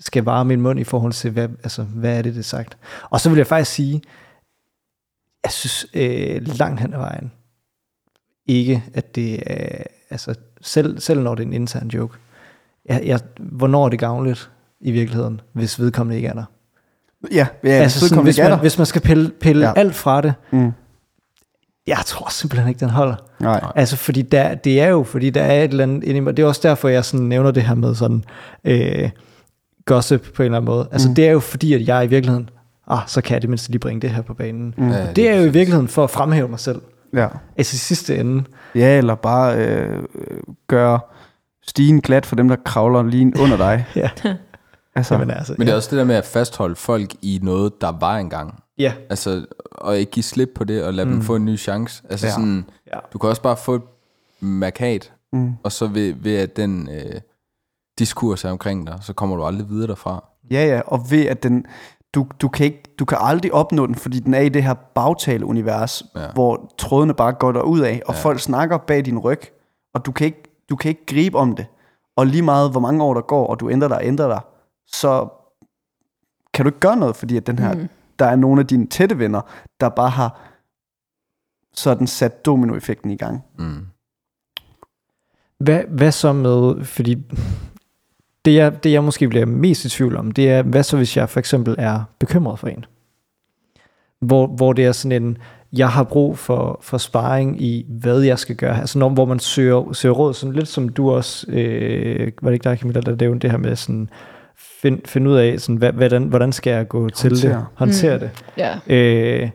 [0.00, 2.76] skal vare min mund i forhold til, hvad, altså, hvad er det, det er sagt.
[3.10, 4.02] Og så vil jeg faktisk sige,
[5.44, 7.32] jeg synes øh, langt hen ad vejen,
[8.46, 12.18] ikke at det er, altså selv, selv når det er en intern joke,
[12.86, 14.50] jeg, jeg, hvornår er det gavnligt
[14.84, 16.44] i virkeligheden, hvis vedkommende ikke er der?
[17.32, 19.72] Ja, ja altså sådan, hvis, ikke er man, hvis man skal pille, pille Ja.
[19.76, 20.72] alt fra det, Mm.
[21.86, 23.14] jeg tror simpelthen ikke, den holder.
[23.40, 23.60] Nej.
[23.76, 26.36] Altså, fordi der, det er jo, fordi der er et eller andet inde i mig.
[26.36, 28.24] Det er også derfor, jeg sådan nævner det her med sådan
[28.64, 29.10] øh,
[29.84, 30.88] gossip på en eller anden måde.
[30.92, 31.14] Altså, Mm.
[31.14, 32.50] det er jo fordi, at jeg i virkeligheden,
[32.88, 34.74] ah, så kan jeg det mindste lige bringe det her på banen.
[34.76, 34.90] Mm.
[34.90, 36.82] Ja, Det er jo i virkeligheden for at fremhæve mig selv.
[37.14, 37.28] Ja.
[37.56, 38.44] Altså i sidste ende.
[38.74, 40.02] ja, eller bare øh,
[40.68, 41.00] gøre
[41.66, 43.86] stigen glat for dem, der kravler lige under dig.
[43.96, 44.10] Ja.
[44.96, 45.76] Altså, Jamen, altså, Men det er ja.
[45.76, 48.62] også det der med at fastholde folk i noget, der var engang.
[48.78, 51.12] Ja, Altså, og ikke give slip på det, og lade mm.
[51.12, 52.02] dem få en ny chance.
[52.10, 52.32] Altså Ja.
[52.32, 52.98] sådan, ja.
[53.12, 53.82] du kan også bare få et
[54.40, 55.52] markat, mm.
[55.62, 57.20] og så ved, ved at den øh,
[57.98, 60.24] diskurs er omkring dig, så kommer du aldrig videre derfra.
[60.50, 61.66] Ja, ja, og ved at den,
[62.14, 64.74] du, du, kan ikke, du kan aldrig opnå den, fordi den er i det her
[64.74, 66.20] bagtale-univers, ja.
[66.34, 68.14] Hvor trådene bare går derud af, og.
[68.14, 68.20] Ja.
[68.20, 69.40] folk snakker bag din ryg,
[69.94, 71.66] og du kan, ikke, du kan ikke gribe om det.
[72.16, 74.40] Og lige meget, hvor mange år der går, og du ændrer dig og ændrer dig,
[74.86, 75.28] så
[76.54, 77.88] kan du ikke gøre noget, fordi at den her, mm.
[78.18, 79.40] der er nogle af dine tætte venner,
[79.80, 80.40] der bare har
[81.74, 83.44] sådan sat dominoeffekten i gang.
[83.58, 83.86] Mm.
[85.58, 87.24] Hvad, hvad så med, fordi
[88.44, 91.16] det jeg, det jeg måske bliver mest i tvivl om, det er, hvad så hvis
[91.16, 92.84] jeg for eksempel er bekymret for en?
[94.20, 95.38] Hvor, hvor det er sådan en,
[95.72, 98.80] jeg har brug for, for sparring i, hvad jeg skal gøre.
[98.80, 102.54] Altså når, hvor man søger, søger råd, sådan lidt som du også, øh, var det
[102.54, 104.10] ikke dig Camilla, der nævnte det her med sådan,
[104.84, 107.66] find, find ud af, sådan, hvad, hvordan, hvordan skal jeg gå til det, Håndtere.
[107.74, 108.20] håndtere Mm.
[108.20, 108.30] det.
[108.56, 108.94] Ja.
[108.94, 109.50] Øh,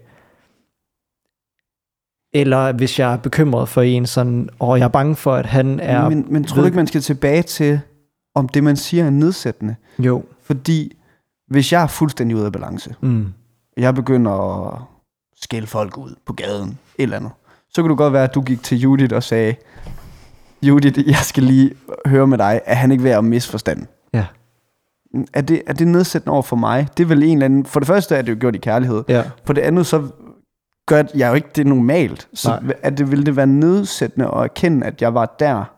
[2.33, 5.79] eller hvis jeg er bekymret for en sådan, og jeg er bange for, at han
[5.79, 6.09] er...
[6.09, 7.79] Men, men tror du ikke, man skal tilbage til,
[8.35, 9.75] om det, man siger, er nedsættende?
[9.99, 10.23] Jo.
[10.43, 10.91] Fordi
[11.47, 13.25] hvis jeg er fuldstændig ude af balance, Mm.
[13.77, 14.31] jeg begynder
[14.67, 14.81] at
[15.41, 17.31] skælde folk ud på gaden, et eller andet,
[17.69, 19.55] så kan du godt være, at du gik til Judith og sagde,
[20.61, 21.71] Judith, jeg skal lige
[22.05, 23.85] høre med dig, er han ikke ved at misforstande?
[24.13, 24.25] Ja.
[25.33, 26.87] Er det, er det nedsættende over for mig?
[26.97, 27.65] Det er vel en eller anden...
[27.65, 29.03] For det første er det jo gjort i kærlighed.
[29.07, 29.23] Ja.
[29.45, 30.07] For det andet, så
[30.87, 32.29] gør jeg jo ikke det normalt.
[32.33, 32.75] Så Nej.
[32.83, 35.75] er det, ville det være nedsættende at erkende, at jeg var der?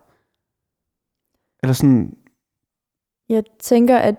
[1.63, 2.13] Eller sådan...
[3.29, 4.15] Jeg tænker, at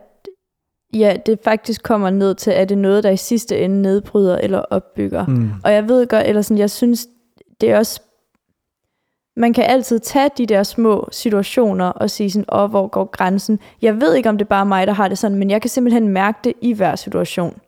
[0.95, 4.39] ja, det faktisk kommer ned til, at det er noget, der i sidste ende nedbryder
[4.39, 5.27] eller opbygger.
[5.27, 5.51] Mm.
[5.65, 7.07] Og jeg ved godt, eller sådan, jeg synes,
[7.61, 8.01] det er også,
[9.37, 13.59] man kan altid tage de der små situationer og sige sådan, åh, hvor går grænsen?
[13.83, 15.71] Jeg ved ikke, om det er bare mig, der har det sådan, men jeg kan
[15.71, 17.59] simpelthen mærke det i hver situation,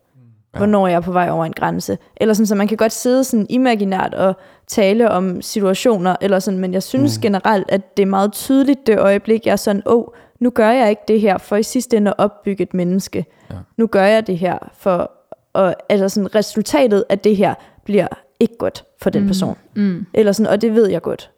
[0.53, 0.57] ja.
[0.57, 1.97] hvornår jeg er på vej over en grænse.
[2.17, 4.35] Eller sådan, så man kan godt sidde sådan imaginært og
[4.67, 7.21] tale om situationer, eller sådan, men jeg synes mm.
[7.21, 10.03] generelt, at det er meget tydeligt det øjeblik, jeg er sådan, åh,
[10.39, 13.25] nu gør jeg ikke det her, for i sidste ende at opbygge et menneske.
[13.51, 13.55] Ja.
[13.77, 15.11] Nu gør jeg det her, for
[15.53, 17.53] og, altså sådan, resultatet af det her
[17.85, 18.07] bliver
[18.39, 19.27] ikke godt for den Mm.
[19.27, 19.55] person.
[19.75, 20.05] Mm.
[20.13, 21.31] Eller sådan, og det ved jeg godt.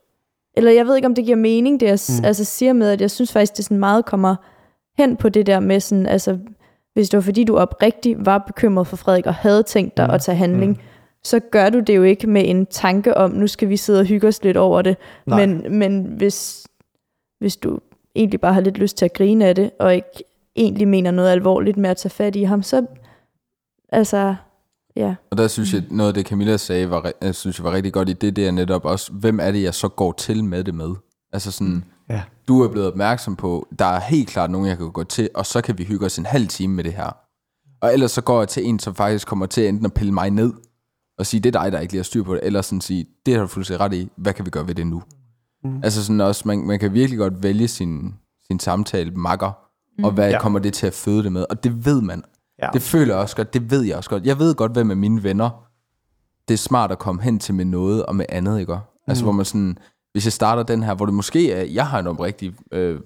[0.57, 2.25] Eller jeg ved ikke, om det giver mening, det jeg mm.
[2.25, 4.35] altså siger med, at jeg synes faktisk, det sådan meget kommer
[4.97, 6.37] hen på det der med sådan, altså,
[6.93, 10.13] hvis det var fordi, du oprigtigt var bekymret for Frederik, og havde tænkt dig mm.
[10.13, 10.79] at tage handling, mm.
[11.23, 14.05] så gør du det jo ikke med en tanke om, nu skal vi sidde og
[14.05, 14.97] hygge os lidt over det.
[15.25, 15.45] Nej.
[15.45, 16.67] Men, men hvis,
[17.39, 17.79] hvis du
[18.15, 20.23] egentlig bare har lidt lyst til at grine af det, og ikke
[20.55, 22.85] egentlig mener noget alvorligt med at tage fat i ham, så
[23.89, 24.35] altså,
[24.97, 25.15] ja.
[25.31, 27.93] Og der synes jeg, noget af det Camilla sagde, var, jeg synes jeg var rigtig
[27.93, 30.63] godt i det, det er netop også, hvem er det, jeg så går til med
[30.63, 30.95] det med?
[31.33, 32.21] Altså sådan, Ja.
[32.47, 35.45] du er blevet opmærksom på, der er helt klart nogen, jeg kan gå til, og
[35.45, 37.17] så kan vi hygge os en halv time med det her.
[37.81, 40.29] Og ellers så går jeg til en, som faktisk kommer til enten at pille mig
[40.29, 40.53] ned,
[41.17, 43.05] og sige, det er dig, der ikke lige har styr på det, eller sådan sige,
[43.25, 45.03] det har du fuldstændig ret i, hvad kan vi gøre ved det nu?
[45.63, 45.79] Mm.
[45.83, 48.13] Altså sådan også, man, man kan virkelig godt vælge sin,
[48.47, 49.51] sin samtale makker,
[49.97, 50.03] mm.
[50.03, 50.41] og hvad ja.
[50.41, 52.23] kommer det til at føde det med, og det ved man.
[52.61, 52.69] Ja.
[52.73, 54.25] Det føler jeg også godt, det ved jeg også godt.
[54.25, 55.67] Jeg ved godt, hvem af mine venner,
[56.47, 58.79] det er smart at komme hen til med noget og med andet, ikke?
[59.07, 59.77] Altså hvor man sådan,
[60.11, 62.99] hvis jeg starter den her, hvor det måske er, jeg har en oprigtig øh,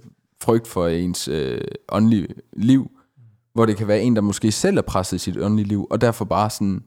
[0.44, 2.92] frygt for ens øh, åndelige liv,
[3.54, 6.02] hvor det kan være en, der måske selv er presset i sit åndelige liv, og
[6.02, 6.84] derfor bare sådan,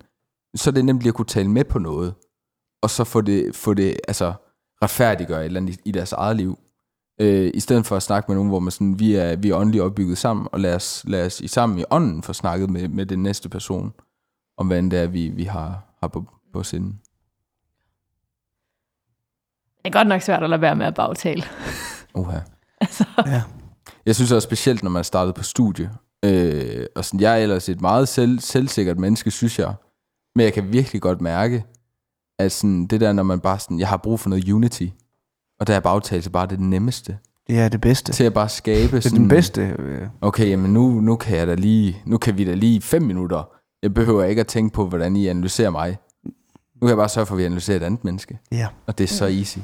[0.54, 2.14] så er det nemt lige at kunne tale med på noget,
[2.82, 4.32] og så få det, få det altså,
[4.82, 6.58] retfærdiggøre et eller andet i, i deres eget liv.
[7.20, 9.56] Øh, I stedet for at snakke med nogen, hvor man sådan, vi er, vi er
[9.56, 12.88] åndeligt opbygget sammen, og lad os, lad os i sammen i ånden få snakket med,
[12.88, 13.92] med den næste person,
[14.56, 17.00] om hvad end det er, vi, vi har, har på, på sinden.
[19.78, 21.42] Det er godt nok svært at lade være med at bagtale.
[22.14, 22.38] Uha.
[22.80, 23.42] Altså, Ja.
[24.06, 25.90] Jeg synes også specielt, når man startet på studie.
[26.24, 29.74] Øh, og sådan, jeg er ellers et meget selv, selvsikkert menneske, synes jeg.
[30.34, 31.64] Men jeg kan virkelig godt mærke,
[32.38, 34.86] at sådan, det der, når man bare sådan, jeg har brug for noget unity.
[35.60, 37.16] Og der er bagtagelse bare det nemmeste.
[37.46, 38.12] Det er det bedste.
[38.12, 39.74] Til at bare skabe Det er sådan, den bedste.
[39.78, 43.02] øh, okay, jamen nu, nu kan jeg da lige, nu kan vi da lige fem
[43.02, 43.48] minutter.
[43.82, 45.96] Jeg behøver ikke at tænke på, hvordan I analyserer mig.
[46.74, 48.38] Nu kan jeg bare sørge for, at vi analyserer et andet menneske.
[48.52, 48.66] Ja.
[48.86, 49.58] Og det er så easy.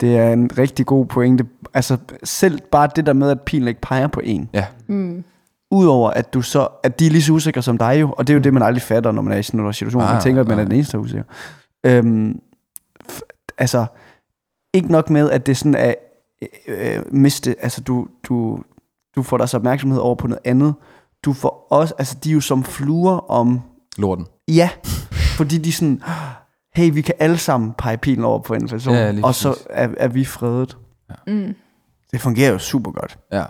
[0.00, 1.46] Det er en rigtig god pointe.
[1.74, 4.48] Altså selv bare det der med, at pilen ikke peger på en.
[4.52, 4.66] Ja.
[4.86, 5.24] mm.
[5.70, 8.32] Udover at du så, at de er lige så usikre som dig jo, og det
[8.32, 10.02] er jo det, man aldrig fatter, når man er i sådan en situation.
[10.02, 11.24] Man Ah, tænker, at man er den eneste, der er usikker.
[11.86, 12.38] Øhm,
[13.10, 13.20] f-
[13.58, 13.86] altså,
[14.74, 15.94] ikke nok med, at det sådan er
[16.42, 18.62] øh, øh, miste, altså du, du,
[19.16, 20.74] du får deres opmærksomhed over på noget andet.
[21.24, 23.60] Du får også, altså de er jo som fluer om,
[23.98, 24.26] Lorten.
[24.48, 24.70] ja,
[25.12, 26.02] fordi de sådan,
[26.74, 29.88] hey, vi kan alle sammen pege pilen over på en person, Ja, og så er,
[29.96, 30.76] er vi fredet.
[31.26, 31.54] Mm.
[32.12, 33.18] Det fungerer jo super godt.
[33.32, 33.44] Ja.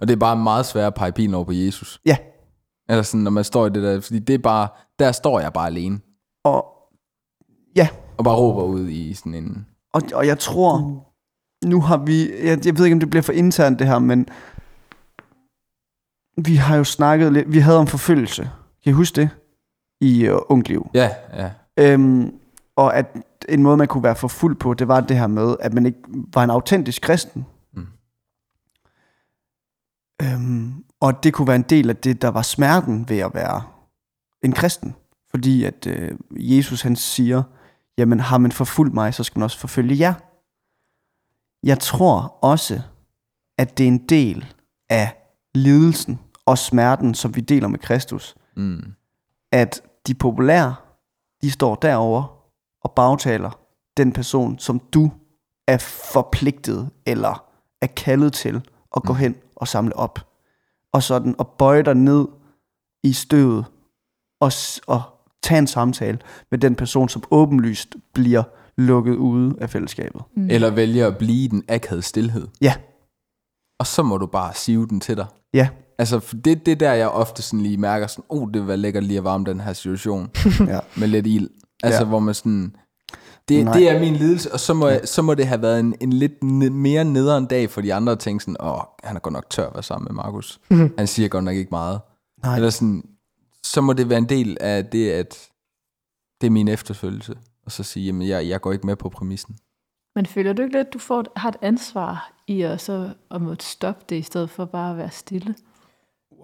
[0.00, 2.00] Og det er bare meget svært at pege pilen over på Jesus.
[2.06, 2.16] Ja,
[2.88, 5.52] Eller sådan, når man står i det der, fordi det er bare, der står jeg
[5.52, 6.00] bare alene.
[6.44, 6.66] og
[7.76, 9.66] ja, Og bare råber ud i sådan en...
[9.94, 11.04] Og, og jeg tror,
[11.64, 14.28] nu har vi, jeg, jeg ved ikke, om det bliver for internt det her, men
[16.36, 18.50] vi har jo snakket lidt, vi havde om forfølgelse.
[18.84, 19.30] Kan I huske det?
[20.00, 20.90] I uh, Ung Liv.
[20.94, 21.50] Ja, ja.
[21.76, 22.34] Øhm,
[22.76, 23.06] og at
[23.48, 25.98] en måde, man kunne være forfulgt på, det var det her med, at man ikke
[26.34, 27.46] var en autentisk kristen.
[27.72, 27.86] Mm.
[30.22, 33.62] Øhm, og det kunne være en del af det, der var smerten ved at være
[34.42, 34.94] en kristen.
[35.30, 37.42] Fordi at øh, Jesus han siger,
[37.98, 40.14] jamen har man forfulgt mig, så skal man også forfølge jer.
[41.62, 42.82] Jeg tror også,
[43.58, 44.54] at det er en del
[44.88, 45.16] af
[45.54, 48.94] lidelsen og smerten, som vi deler med Kristus, Mm.
[49.52, 50.74] at de populære,
[51.42, 52.44] de står derover
[52.80, 53.60] og bagtaler
[53.96, 55.10] den person, som du
[55.68, 55.78] er
[56.12, 60.18] forpligtet eller er kaldet til at gå hen og samle op.
[60.92, 62.28] Og sådan og bøje dig ned
[63.02, 63.64] i støvet
[64.40, 64.52] og,
[64.86, 65.02] og
[65.44, 66.18] tage en samtale
[66.50, 68.42] med den person, som åbenlyst bliver
[68.76, 70.22] lukket ude af fællesskabet.
[70.36, 70.50] Mm.
[70.50, 72.46] Eller vælger at blive i den akavede stillhed.
[72.60, 72.74] Ja,
[73.80, 75.26] Og så må du bare sive den til dig.
[75.54, 78.66] ja, Altså, for det det er der, jeg ofte sådan lige mærker sådan, oh, det
[78.66, 80.30] var lækkert lige at varme den her situation
[80.68, 80.78] ja.
[80.96, 81.48] med lidt ild.
[81.82, 82.04] Altså, Ja.
[82.04, 82.08] ja.
[82.08, 82.74] hvor man sådan,
[83.48, 83.74] det, Nej.
[83.78, 86.12] det er min lidelse, og så må, jeg, så må det have været en, en
[86.12, 89.32] lidt ne- mere nederen dag for de andre at tænke sådan, åh, han er godt
[89.32, 90.60] nok tør at være sammen med Markus.
[90.98, 92.00] Han siger godt nok ikke meget.
[92.44, 92.56] Nej.
[92.56, 93.02] Eller sådan,
[93.64, 95.48] så må det være en del af det, at
[96.40, 97.34] det er min efterfølgelse.
[97.66, 99.56] Og så sige, jamen, jeg, jeg går ikke med på præmissen.
[100.16, 103.42] Men føler du ikke lidt, at du får, har et ansvar i at, så, at
[103.42, 105.54] måtte stoppe det, i stedet for bare at være stille?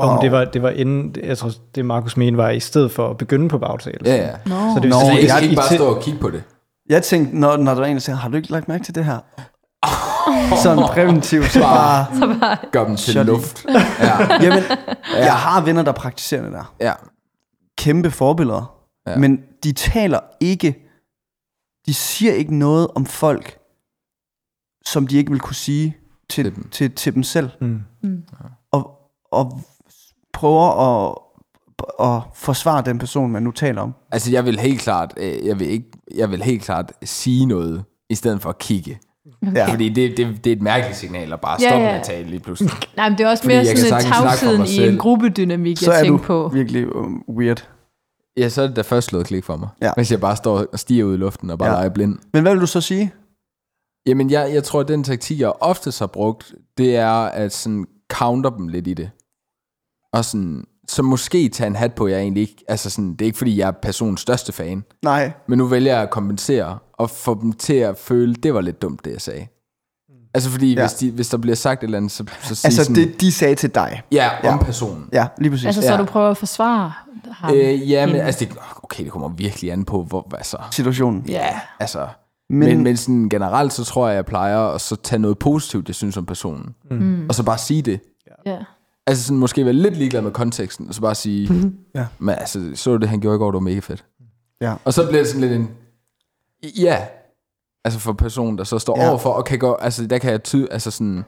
[0.01, 0.09] Wow.
[0.09, 3.11] Om det var, det var inden, jeg tror, det Markus mente var, i stedet for
[3.11, 4.11] at begynde på bagtagelse.
[4.13, 4.37] Ja, ja.
[4.47, 6.31] Nå, Så det Nå, sige, Altså, jeg jeg- skal ikke bare stå og kigge på
[6.31, 6.43] det.
[6.89, 8.95] Jeg tænkte, når, når der var en, der siger, har du ikke lagt mærke til
[8.95, 9.19] det her?
[10.63, 13.65] Sådan præventivt, så bare, Gør dem til Shut luft.
[14.01, 14.63] Ja, jamen,
[15.17, 16.75] jeg har venner, der praktiserer det der.
[16.81, 16.93] ja.
[17.79, 18.75] Kæmpe forbilleder.
[19.07, 19.17] Ja.
[19.19, 20.87] Men de taler ikke,
[21.87, 23.59] de siger ikke noget om folk,
[24.87, 25.97] som de ikke vil kunne sige
[26.31, 26.71] til, Til til, dem.
[26.71, 27.51] til, til dem selv.
[27.61, 27.81] Mm.
[28.73, 28.91] Og,
[29.33, 29.61] og
[30.33, 31.15] prøver at,
[32.01, 33.95] at forsvare den person, man nu taler om.
[34.13, 37.85] Altså, jeg vil helt klart, øh, jeg vil ikke, jeg vil helt klart sige noget,
[38.11, 38.99] i stedet for at kigge.
[39.55, 39.73] Ja.
[39.73, 41.91] Fordi det, det, det er et mærkeligt signal at bare Ja, stoppe ja.
[41.93, 42.73] med at tale lige pludselig.
[42.97, 46.01] Nej, men det er også Fordi mere sådan en tavsheden i en gruppedynamik, Så jeg
[46.01, 46.49] er du tænker på.
[46.55, 47.69] virkelig um, weird.
[48.37, 49.69] Ja, så er det da først slået klik for mig.
[49.83, 49.93] Ja.
[49.97, 51.75] Hvis jeg bare står og stiger ud i luften og bare Ja.
[51.75, 51.79] ja.
[51.81, 52.19] leger blind.
[52.33, 53.13] Men hvad vil du så sige?
[54.07, 57.87] Jamen, jeg, jeg tror, at den taktik, jeg oftest har brugt, det er at sådan
[58.13, 59.11] counter dem lidt i det.
[60.13, 63.27] Og sådan, så måske tage en hat på, jeg egentlig ikke, altså sådan, det er
[63.27, 67.11] ikke fordi, jeg er personens største fan, Nej, men nu vælger jeg at kompensere, og
[67.11, 69.47] få dem til at føle, det var lidt dumt, det jeg sagde.
[70.35, 70.81] Altså fordi, Ja.
[70.81, 70.87] ja.
[70.87, 73.21] hvis, de, hvis der bliver sagt et eller andet, så, så sig altså sådan, det,
[73.21, 74.03] de sagde til dig.
[74.13, 74.65] ja, om Ja.
[74.65, 75.09] personen.
[75.13, 75.67] Ja, lige præcis.
[75.67, 75.89] Altså, ja.
[75.89, 76.93] så du prøver at forsvare
[77.31, 77.55] ham.
[77.55, 81.25] Øh, ja, men altså, det, okay, det kommer virkelig an på, hvor, altså, Situationen.
[81.29, 82.07] ja, altså,
[82.51, 85.39] Men, men, men, men sådan generelt, så tror jeg, jeg plejer at så tage noget
[85.39, 87.27] positivt, jeg synes om personen, Mm.
[87.29, 88.01] og så bare sige det.
[88.47, 88.57] Ja.
[89.07, 91.75] Altså sådan måske være lidt ligeglad med konteksten, og så bare sige, Mhm.
[91.95, 92.07] Ja.
[92.19, 94.05] men altså, så du det, han gjorde i går, det var mega fedt.
[94.61, 94.75] Ja.
[94.85, 95.71] Og så bliver det sådan lidt en,
[96.81, 96.99] ja,
[97.85, 99.09] altså for personen, der så står Ja.
[99.09, 101.25] overfor, og kan gå, altså der kan jeg tyde, altså sådan,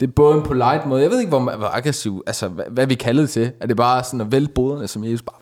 [0.00, 2.86] det, er både en polite måde, jeg ved ikke, hvor, hvor aggressiv, altså hvad, hvad
[2.86, 3.52] vi kalder det til.
[3.60, 5.36] Er det bare sådan at vælte boderne, som Jesus bare...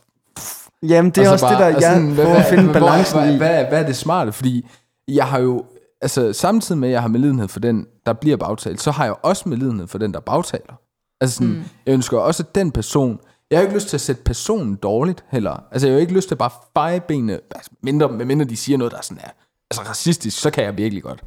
[0.88, 3.18] Jamen, det er og så også det, der og jeg sådan, prøver at finde balancen
[3.18, 3.36] hvad, i.
[3.36, 4.32] Hvad, hvad, hvad er det smarte?
[4.32, 4.66] Fordi
[5.08, 5.64] jeg har jo,
[6.00, 9.14] altså samtidig med, at jeg har medlidenhed for den, der bliver bagtalt, så har jeg
[9.22, 10.74] også medlidenhed for den, der bagtaler.
[11.22, 11.62] Altså sådan, mm.
[11.86, 13.20] jeg ønsker også, at den person,
[13.50, 15.64] jeg har ikke lyst til at sætte personen dårligt heller.
[15.72, 18.78] Altså jeg har ikke lyst til at bare feje benene, altså, mindre, medmindre de siger
[18.78, 19.28] noget, der er sådan er,
[19.70, 21.24] altså racistisk, så kan jeg virkelig godt.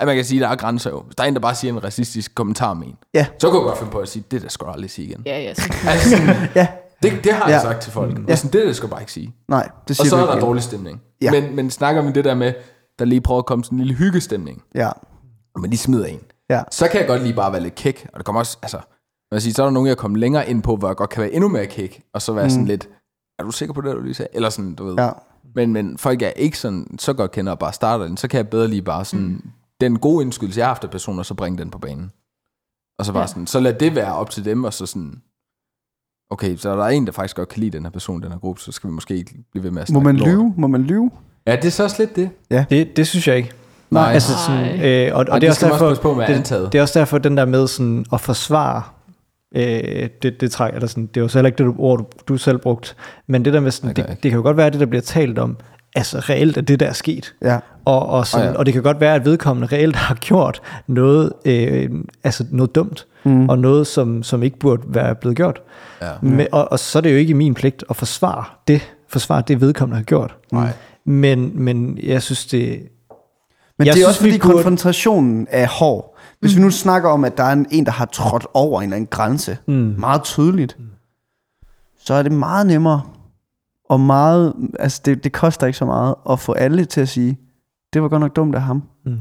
[0.00, 1.00] At man kan sige, at der er grænser jo.
[1.00, 3.26] Hvis der er en, der bare siger en racistisk kommentar om en, Ja.
[3.38, 5.22] så kan jeg godt finde på at sige, det der skal du aldrig sige igen.
[5.26, 5.54] Ja, ja.
[5.54, 6.66] Så, Altså, sådan, Ja,
[7.02, 7.60] det, det har jeg Ja.
[7.62, 8.28] sagt til folk.
[8.28, 8.36] Ja.
[8.36, 9.34] Sådan, det der skal du bare ikke sige.
[9.48, 10.44] nej, det Og siger så du er der igen.
[10.44, 11.00] dårlig stemning.
[11.20, 11.30] Ja.
[11.30, 12.52] Men, men snakker vi det der med,
[12.98, 14.88] der lige prøver at komme sådan en lille hyggestemning, Ja,
[15.54, 16.20] og man lige smider en,
[16.50, 16.62] ja.
[16.70, 18.06] så kan jeg godt lige bare være lidt kæk.
[18.12, 18.78] Og det kommer også, altså,
[19.30, 21.10] man vil sige, så er der nogen, jeg kommer længere ind på, hvor jeg godt
[21.10, 22.50] kan være endnu mere kæk, og så være mm.
[22.50, 22.88] sådan lidt,
[23.38, 24.28] er du sikker på det, du lige sagde?
[24.34, 24.94] Eller sådan, du ved.
[24.98, 25.10] Ja.
[25.54, 28.38] Men, men folk jeg ikke sådan, så godt kender og bare starter den, så kan
[28.38, 29.42] jeg bedre lige bare sådan, mm.
[29.80, 32.10] den gode indskydelse, jeg har haft af personer, så bringe den på banen.
[32.98, 33.26] Og så bare Ja.
[33.26, 35.22] sådan, så lad det være op til dem, og så sådan,
[36.30, 38.38] okay, så er der en, der faktisk godt kan lide den her person, den her
[38.38, 40.28] gruppe, så skal vi måske ikke blive ved med at Må man lort.
[40.28, 40.54] lyve?
[40.56, 41.10] Må man lyve?
[41.46, 42.30] Ja, det er så også lidt det.
[42.70, 43.52] Det, det synes jeg ikke.
[43.90, 44.12] Nej.
[44.12, 46.26] Altså sådan, øh, og, og Og det, det er også også derfor, passe på med
[46.26, 46.72] det, antaget.
[46.72, 48.82] det er også derfor, den der med sådan at forsvare,
[49.56, 51.98] øh, det, det, træk, eller sådan, det er jo så heller ikke det du, ord,
[51.98, 52.96] du, du selv brugt,
[53.26, 55.02] men det der med sådan, Det det, kan jo godt være, at det der bliver
[55.02, 55.56] talt om,
[55.94, 57.34] altså reelt er det der er sket.
[57.42, 57.58] Ja.
[57.84, 58.58] Og, og, sådan, Oh, ja.
[58.58, 61.90] og det kan godt være, at vedkommende reelt har gjort noget, øh,
[62.24, 63.48] altså noget dumt, mm.
[63.48, 65.60] og noget, som, som ikke burde være blevet gjort.
[66.02, 66.10] Ja.
[66.22, 69.60] Men, og, og så er det jo ikke min pligt at forsvare det, forsvare det
[69.60, 70.36] vedkommende har gjort.
[70.52, 70.68] Nej.
[71.04, 72.82] Men, men jeg synes, det...
[73.78, 76.17] Men Jeg det er synes, også fordi burde- konfrontationen er hård.
[76.40, 76.58] Hvis mm.
[76.58, 78.96] vi nu snakker om, at der er en, en der har trådt over en eller
[78.96, 79.94] anden grænse, Mm.
[79.98, 80.78] meget tydeligt,
[81.98, 83.02] så er det meget nemmere,
[83.88, 87.38] og meget, altså det, det koster ikke så meget, at få alle til at sige,
[87.92, 88.82] det var godt nok dumt af ham.
[89.04, 89.18] Mm.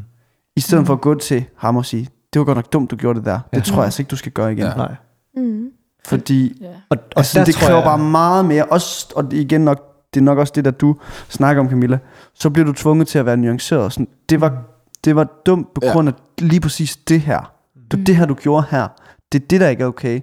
[0.56, 2.96] I stedet for at gå til ham og sige, det var godt nok dumt, du
[2.96, 3.40] gjorde det der.
[3.54, 4.64] Det tror jeg altså ikke, du skal gøre igen.
[4.64, 4.70] Ja.
[4.70, 4.76] Ja.
[4.76, 4.96] Nej.
[5.38, 5.68] Mm.
[6.06, 6.68] Fordi ja.
[6.68, 8.66] Og, og altså, der det tror kræver jeg, bare meget mere.
[8.66, 10.96] Også, og igen nok, det er nok også det, der du
[11.30, 12.00] snakker om, Camilla.
[12.34, 13.94] Så bliver du tvunget til at være nuanceret.
[13.94, 14.64] Sådan, det, var,
[15.06, 15.92] det var dumt på Ja.
[15.92, 17.54] grund af lige præcis det her.
[17.92, 18.88] Det var det her, du gjorde her.
[19.32, 20.20] Det er det, der ikke er okay.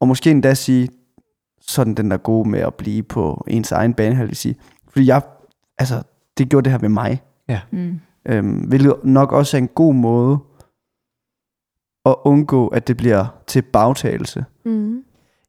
[0.00, 0.88] Og måske endda sige,
[1.60, 4.56] sådan den der gode med at blive på ens egen banehalvdel sige.
[4.88, 5.22] Fordi jeg,
[5.78, 6.02] altså,
[6.38, 7.22] det gjorde det her ved mig.
[7.70, 8.00] Mm.
[8.28, 10.38] Øhm, hvilket nok også er en god måde
[12.06, 14.44] at undgå, at det bliver til bagtagelse.
[14.64, 15.02] Mm.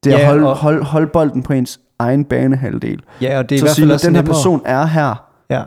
[0.04, 3.02] Det er at Ja, holde, og- hold, holde bolden på ens egen banehalvdel.
[3.20, 4.34] ja, og det er i Så hvert sige, fald når også den her nemmere.
[4.34, 5.64] person er her, Ja.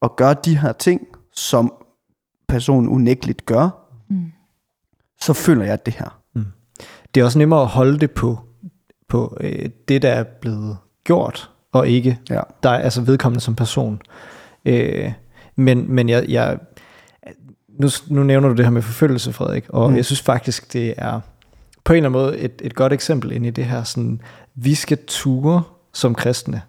[0.00, 1.00] og gør de her ting,
[1.32, 1.72] som
[2.52, 3.68] personen unægteligt gør,
[4.08, 4.32] Mm.
[5.20, 6.18] så føler jeg det her.
[7.14, 8.38] Det er også nemmere at holde det på,
[9.08, 12.40] på øh, det, der er blevet gjort, og ikke Ja.
[12.62, 14.00] der er altså vedkommende som person.
[14.64, 15.12] Øh,
[15.56, 16.58] men men jeg, jeg,
[17.68, 19.90] nu, nu nævner du det her med forfølgelse, Frederik, og Mm.
[19.90, 19.96] mm.
[19.96, 21.20] jeg synes faktisk, det er
[21.84, 24.20] på en eller anden måde et, et godt eksempel ind i det her, sådan,
[24.54, 26.62] vi skal ture som kristne,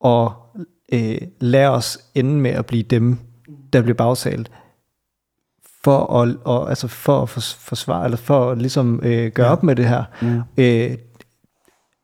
[0.00, 0.32] og
[0.92, 3.18] øh, lære os ende med at blive dem,
[3.72, 4.50] der bliver bagtalt,
[5.88, 9.52] for at, og, altså for at fors- forsvare, eller for at ligesom øh, gøre Ja.
[9.52, 10.04] op med det her.
[10.22, 10.40] Mm.
[10.56, 10.90] Øh,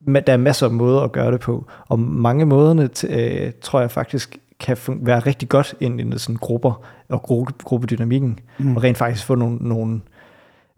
[0.07, 3.79] men der er masser af måder at gøre det på, og mange måderne øh, tror
[3.79, 8.75] jeg faktisk kan være rigtig godt ind i sådan grupper og gru- gruppedynamikken, mm.
[8.75, 10.01] og rent faktisk få nogle, nogle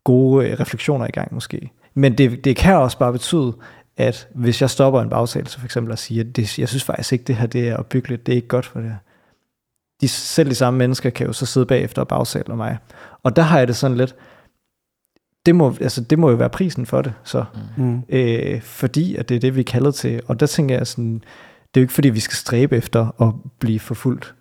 [0.03, 1.71] gode øh, refleksioner i gang måske.
[1.93, 3.53] Men det, det kan også bare betyde,
[3.97, 7.13] at hvis jeg stopper en bagtagelse for eksempel og siger, at det, jeg synes faktisk
[7.13, 8.97] ikke, det her det er opbyggeligt, det er ikke godt for det her.
[10.01, 12.77] De, selv de samme mennesker kan jo så sidde bagefter og bagtale mig.
[13.23, 14.15] Og der har jeg det sådan lidt,
[15.45, 17.45] det må, altså, det må jo være prisen for det, så.
[17.77, 18.01] Mm.
[18.09, 20.21] Øh, fordi at det er det, vi er kaldet til.
[20.27, 23.33] Og der tænker jeg sådan, det er jo ikke fordi, vi skal stræbe efter at
[23.59, 24.35] blive forfulgt.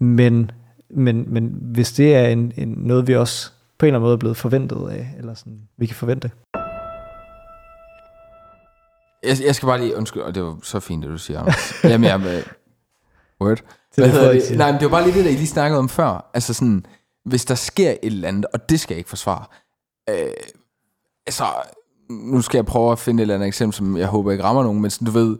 [0.00, 0.50] Men,
[0.90, 4.14] men, men hvis det er en, en, noget, vi også på en eller anden måde
[4.14, 6.30] er blevet forventet af, eller sådan, vi kan forvente.
[9.22, 11.84] Jeg, jeg skal bare lige, undskyld, og det var så fint, det du siger, Anders.
[11.84, 12.42] Jamen, jeg
[13.94, 14.58] Hvad er hedder det?
[14.58, 16.30] Nej, men det var bare lige det, der I lige snakkede om før.
[16.34, 16.86] Altså sådan,
[17.24, 19.44] hvis der sker et eller andet, og det skal jeg ikke forsvare.
[20.10, 20.32] Øh,
[21.26, 21.44] altså,
[22.10, 24.62] nu skal jeg prøve at finde et eller andet eksempel, som jeg håber ikke rammer
[24.62, 25.38] nogen, men sådan, du ved,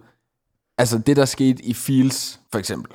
[0.78, 2.92] altså det, der skete i Fields, for eksempel.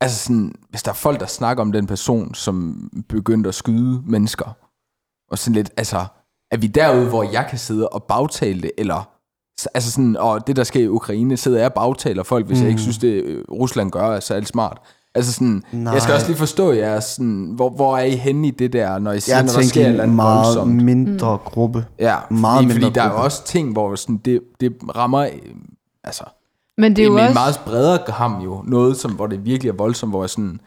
[0.00, 4.02] Altså sådan, hvis der er folk, der snakker om den person, som begyndte at skyde
[4.06, 4.56] mennesker,
[5.30, 6.06] og sådan lidt, altså,
[6.50, 9.08] er vi derude, hvor jeg kan sidde og bagtale det, eller
[9.74, 12.62] altså sådan, og det der sker i Ukraine, sidder jeg og bagtaler folk, hvis mm.
[12.62, 14.78] jeg ikke synes, det øh, Rusland gør er særlig smart.
[15.14, 15.92] Altså sådan, Nej.
[15.92, 18.98] jeg skal også lige forstå jer, sådan, hvor, hvor er I henne i det der,
[18.98, 20.82] når I siger, Jeg når der sker en meget voldsomt?
[20.82, 21.84] mindre gruppe.
[21.98, 25.20] Ja, meget meget fordi, mindre fordi der er også ting, hvor sådan, det, det rammer,
[25.20, 25.30] øh,
[26.04, 26.24] altså,
[26.78, 27.38] Men det er jo med en også...
[27.38, 30.60] meget bredere ham jo, noget, som, hvor det virkelig er voldsomt, hvor jeg sådan,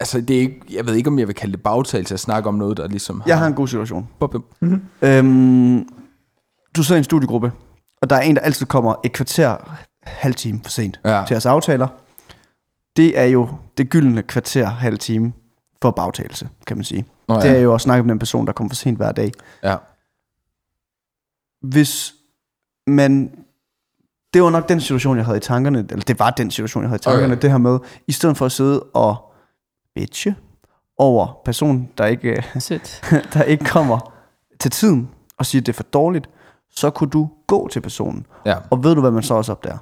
[0.00, 2.48] Altså, det er ikke, jeg ved ikke, om jeg vil kalde det bagtagelse at snakke
[2.48, 3.28] om noget, der ligesom har...
[3.28, 4.08] Jeg har en god situation.
[4.18, 4.42] Bop, bop.
[5.02, 5.88] Øhm,
[6.76, 7.52] du sidder i en studiegruppe,
[8.02, 11.24] og der er en, der altid kommer et kvarter, halv time for sent Ja.
[11.26, 11.88] til jeres aftaler.
[12.96, 13.48] Det er jo
[13.78, 15.32] det gyldne kvarter, halv time
[15.82, 17.04] for bagtagelse, kan man sige.
[17.28, 17.40] Nå, Ja.
[17.40, 19.32] Det er jo at snakke med den person, der kommer for sent hver dag.
[19.62, 19.76] Ja.
[21.62, 22.14] Hvis
[22.86, 23.30] man...
[24.34, 26.88] Det var nok den situation, jeg havde i tankerne, eller det var den situation, jeg
[26.88, 27.42] havde i tankerne, Okay.
[27.42, 29.16] det her med, i stedet for at sidde og
[29.94, 30.36] bitche
[30.98, 32.44] over personen, der ikke,
[33.34, 34.12] der ikke kommer
[34.60, 36.28] til tiden, og siger, at det er for dårligt,
[36.70, 38.26] så kunne du gå til personen.
[38.46, 38.56] Ja.
[38.70, 39.78] Og ved du, hvad man så også opdager?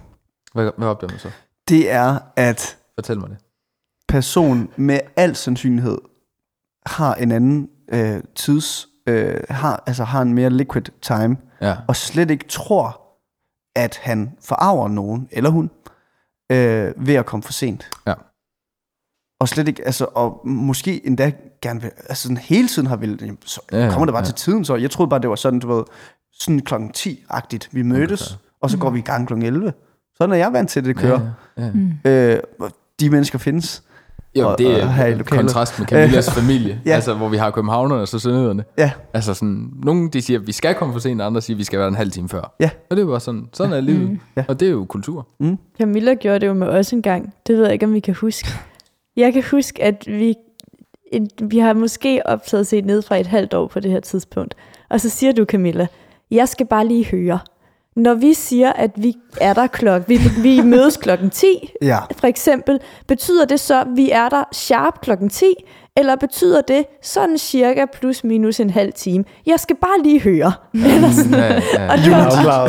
[0.55, 1.31] Hvad, hvad opdager man så?
[1.69, 3.39] Det er, at Fortæl mig det.
[4.09, 5.99] personen med al sandsynlighed
[6.87, 11.77] har en anden øh, tids, øh, har, altså har en mere liquid time, Ja.
[11.89, 13.01] og slet ikke tror,
[13.77, 15.71] at han forarver nogen, eller hun,
[16.53, 17.91] øh, ved at komme for sent.
[18.07, 18.15] Ja.
[19.41, 21.33] Og slet ikke, altså, og måske endda
[21.63, 24.25] gerne vil, altså sådan hele tiden har vil, jamen, så ja, kommer det bare ja.
[24.27, 25.85] til tiden, så jeg troede bare, det var sådan, du ved,
[26.41, 28.39] sådan klokken 10-agtigt, vi mødtes, Okay.
[28.61, 29.73] og så går vi i gang klokken 11.
[30.17, 31.21] Sådan er jeg vant til, at det kører.
[31.59, 31.71] Ja, ja.
[31.75, 31.93] Mm.
[32.05, 32.39] Øh,
[33.01, 33.83] de mennesker findes.
[34.39, 36.81] Jo, Og- det og er her i en kontrast med Camillas familie.
[36.87, 36.91] Ja.
[36.95, 38.65] Altså, hvor vi har københavnerne og så sønderjyderne.
[38.79, 41.55] Ja, Altså sådan, nogle de siger, at vi skal komme for sent, og andre siger,
[41.55, 42.55] at vi skal være en halv time før.
[42.61, 42.71] Ja.
[42.91, 44.11] Og det er bare sådan, sådan er livet.
[44.11, 44.21] Mm.
[44.37, 44.45] Ja.
[44.49, 45.27] Og det er jo kultur.
[45.79, 47.35] Camilla gjorde det jo med os en gang.
[47.47, 48.49] Det ved jeg ikke, om vi kan huske.
[49.17, 50.35] Jeg kan huske, at vi,
[51.13, 54.55] en, vi har måske optaget set ned fra et halvt år på det her tidspunkt.
[54.91, 55.87] Og så siger du, Camilla,
[56.31, 57.39] jeg skal bare lige høre.
[57.97, 61.47] Når vi siger, at vi er der klokken, vi, vi mødes klokken 10,
[61.83, 61.99] ja.
[62.19, 65.45] for eksempel, betyder det så, at vi er der sharp klokken 10,
[65.97, 69.25] eller betyder det sådan cirka plus minus en halv time?
[69.47, 70.53] Jeg skal bare lige høre.
[70.75, 71.33] Eller sådan.
[71.35, 71.89] Ja, ja.
[71.93, 72.61] Og det var,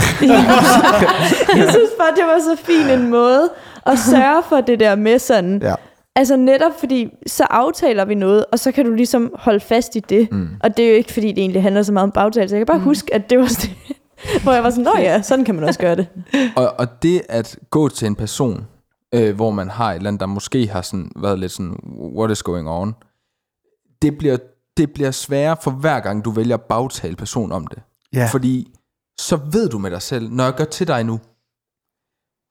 [1.57, 3.49] jeg synes bare, det var så fin en måde
[3.85, 5.73] at sørge for det der med sådan, Ja.
[6.15, 9.99] Altså netop fordi, så aftaler vi noget, og så kan du ligesom holde fast i
[9.99, 10.31] det.
[10.31, 10.49] Mm.
[10.59, 12.55] Og det er jo ikke, fordi det egentlig handler så meget om bagtagelse.
[12.55, 12.83] Jeg kan bare mm.
[12.83, 13.75] huske, at det var det,
[14.43, 16.07] hvor jeg var sådan, nå ja, sådan kan man også gøre det.
[16.57, 18.67] Og, og det at gå til en person,
[19.13, 21.79] øh, hvor man har et eller andet, der måske har sådan, været lidt sådan,
[22.17, 22.95] what is going on,
[24.01, 24.37] det bliver,
[24.77, 27.81] det bliver sværere for hver gang, du vælger at bagtale person om det.
[28.13, 28.27] Ja.
[28.31, 28.73] Fordi
[29.19, 31.19] så ved du med dig selv, når jeg gør til dig nu,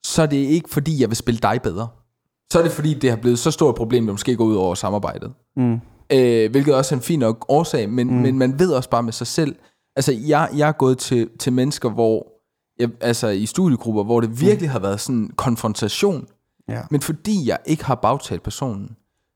[0.05, 1.87] så er det ikke fordi, jeg vil spille dig bedre.
[2.51, 4.55] Så er det fordi, det har blevet så stort et problem, det måske går ud
[4.55, 5.33] over samarbejdet.
[5.57, 5.79] Mm.
[6.13, 8.13] Øh, hvilket også er en fin nok årsag, men, mm.
[8.13, 9.55] men man ved også bare med sig selv.
[9.95, 12.27] Altså, jeg, jeg er gået til, til mennesker, hvor,
[12.79, 14.71] jeg, altså i studiegrupper, hvor det virkelig mm.
[14.71, 16.27] har været sådan en konfrontation.
[16.69, 16.81] Ja.
[16.91, 18.89] Men fordi jeg ikke har bagtalt personen,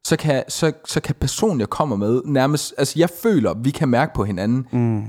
[0.05, 2.73] så kan, så, så kan personen, jeg kommer med, nærmest...
[2.77, 4.67] Altså, jeg føler, vi kan mærke på hinanden.
[4.71, 5.03] Mm.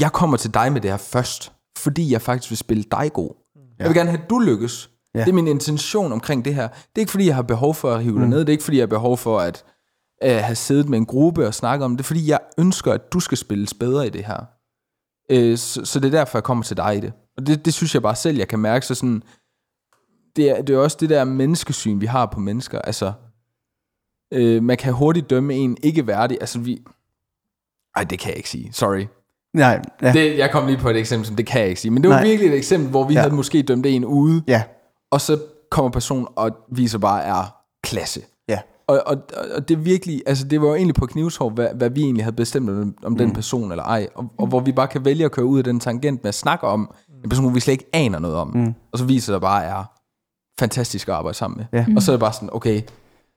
[0.00, 3.30] Jeg kommer til dig med det her først, fordi jeg faktisk vil spille dig god.
[3.56, 3.60] Ja.
[3.78, 4.90] Jeg vil gerne have, at du lykkes.
[5.14, 5.20] Ja.
[5.20, 6.68] Det er min intention omkring det her.
[6.68, 8.20] Det er ikke, fordi jeg har behov for at hive mm.
[8.20, 8.38] dig ned.
[8.38, 9.64] Det er ikke, fordi jeg har behov for at
[10.22, 11.98] øh, have siddet med en gruppe og snakke om det.
[11.98, 14.44] Det er, fordi jeg ønsker, at du skal spilles bedre i det her.
[15.30, 17.12] Øh, så, så det er derfor, jeg kommer til dig i det.
[17.36, 18.86] Og det, det synes jeg bare selv, jeg kan mærke.
[18.86, 19.22] Så sådan,
[20.36, 22.78] det, er, det er også det der menneskesyn, vi har på mennesker.
[22.78, 23.12] Altså,
[24.32, 26.38] øh, man kan hurtigt dømme en ikke værdig.
[26.40, 26.82] Altså, vi...
[27.96, 28.72] Ej, det kan jeg ikke sige.
[28.72, 29.06] Sorry.
[29.54, 30.12] Nej, ja.
[30.12, 31.90] Det, jeg kom lige på et eksempel, som det kan jeg ikke sige.
[31.90, 32.24] Men det var Nej.
[32.24, 33.20] virkelig et eksempel, hvor vi ja.
[33.20, 34.62] havde måske dømt en ude, ja.
[35.10, 35.38] Og så
[35.70, 38.20] kommer personen og viser bare er klasse.
[38.48, 38.58] Ja.
[38.86, 39.16] Og, og,
[39.54, 42.36] og det virkelig, altså det var jo egentlig på knivshår, hvad, hvad vi egentlig havde
[42.36, 43.18] bestemt om, om mm.
[43.18, 44.08] den person eller ej.
[44.14, 46.34] Og, og hvor vi bare kan vælge at køre ud af den tangent med at
[46.34, 46.94] snakke om
[47.24, 48.48] en person, vi slet ikke aner noget om.
[48.54, 48.74] Mm.
[48.92, 49.84] Og så viser det bare er
[50.60, 51.80] fantastisk at arbejde sammen med.
[51.80, 51.86] Ja.
[51.96, 52.82] Og så er det bare sådan, okay,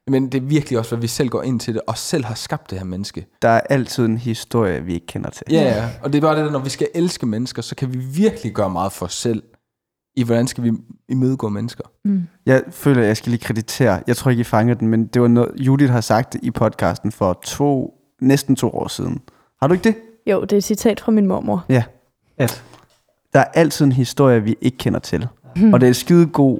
[0.07, 2.35] men det er virkelig også, hvad vi selv går ind til det, og selv har
[2.35, 3.25] skabt det her menneske.
[3.41, 5.45] Der er altid en historie, vi ikke kender til.
[5.49, 5.89] Ja, ja.
[6.01, 8.53] Og det er bare det, der, når vi skal elske mennesker, så kan vi virkelig
[8.53, 9.43] gøre meget for os selv,
[10.15, 10.71] i hvordan skal vi
[11.09, 11.83] imødegå mennesker.
[12.05, 12.23] Mm.
[12.45, 14.01] Jeg føler, at jeg skal lige kreditere.
[14.07, 17.11] Jeg tror ikke, I fanger den, men det var noget, Judith har sagt i podcasten
[17.11, 19.21] for to, næsten to år siden.
[19.61, 19.95] Har du ikke det?
[20.27, 21.65] Jo, det er et citat fra min mormor.
[21.69, 21.83] Ja.
[22.37, 22.63] At
[23.33, 25.27] Der er altid en historie, vi ikke kender til.
[25.55, 25.73] Hmm.
[25.73, 26.59] Og det er skide god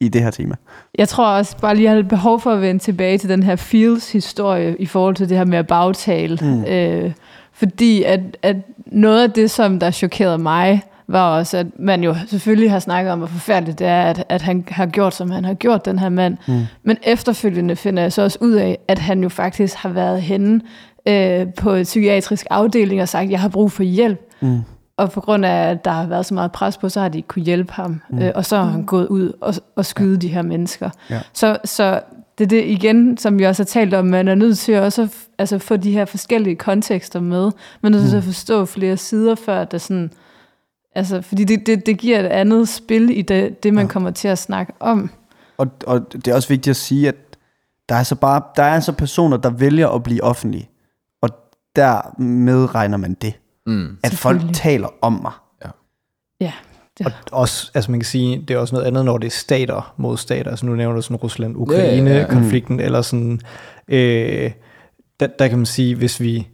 [0.00, 0.54] i det her tema.
[0.98, 3.42] Jeg tror også bare lige, jeg har lidt behov for at vende tilbage til den
[3.42, 6.38] her Fields-historie i forhold til det her med at bagtale.
[6.42, 6.64] Mm.
[6.64, 7.12] Øh,
[7.52, 8.56] fordi at, at
[8.86, 13.12] noget af det, som der chokerede mig, var også, at man jo selvfølgelig har snakket
[13.12, 15.98] om, hvor forfærdeligt det er, at, at han har gjort, som han har gjort, den
[15.98, 16.36] her mand.
[16.48, 16.60] Mm.
[16.82, 20.60] Men efterfølgende finder jeg så også ud af, at han jo faktisk har været henne
[21.08, 24.20] øh, på et psykiatrisk afdeling og sagt, jeg har brug for hjælp.
[24.40, 24.60] Mm.
[24.96, 27.18] Og på grund af, at der har været så meget pres på, så har de
[27.18, 28.00] ikke kunne hjælpe ham.
[28.10, 28.18] Mm.
[28.18, 30.18] Øh, og så har han gået ud og, og skyde ja.
[30.18, 30.90] de her mennesker.
[31.10, 31.20] Ja.
[31.32, 32.00] Så, så
[32.38, 35.02] det er det igen, som vi også har talt om, man er nødt til også
[35.02, 37.50] at altså, få de her forskellige kontekster med.
[37.80, 40.10] Man er nødt til at forstå flere sider, før det sådan...
[40.96, 43.86] Altså, fordi det, det, det giver et andet spil i det, det man Ja.
[43.86, 43.92] ja.
[43.92, 45.10] kommer til at snakke om.
[45.58, 47.14] Og, og det er også vigtigt at sige, at
[47.88, 50.68] Der er så bare der er så personer, der vælger at blive offentlige.
[51.22, 51.28] Og
[51.76, 53.34] dermed regner man det.
[53.66, 53.96] Mm.
[54.04, 55.32] At folk taler om mig.
[56.40, 56.52] Ja,
[56.98, 59.30] det, Og også, altså man kan sige, det er også noget andet, når det er
[59.30, 60.50] stater mod stater.
[60.50, 63.40] Altså nu nævner du sådan Rusland-Ukraine-konflikten, eller sådan,
[63.88, 64.50] øh,
[65.20, 66.48] der, der kan man sige, hvis vi,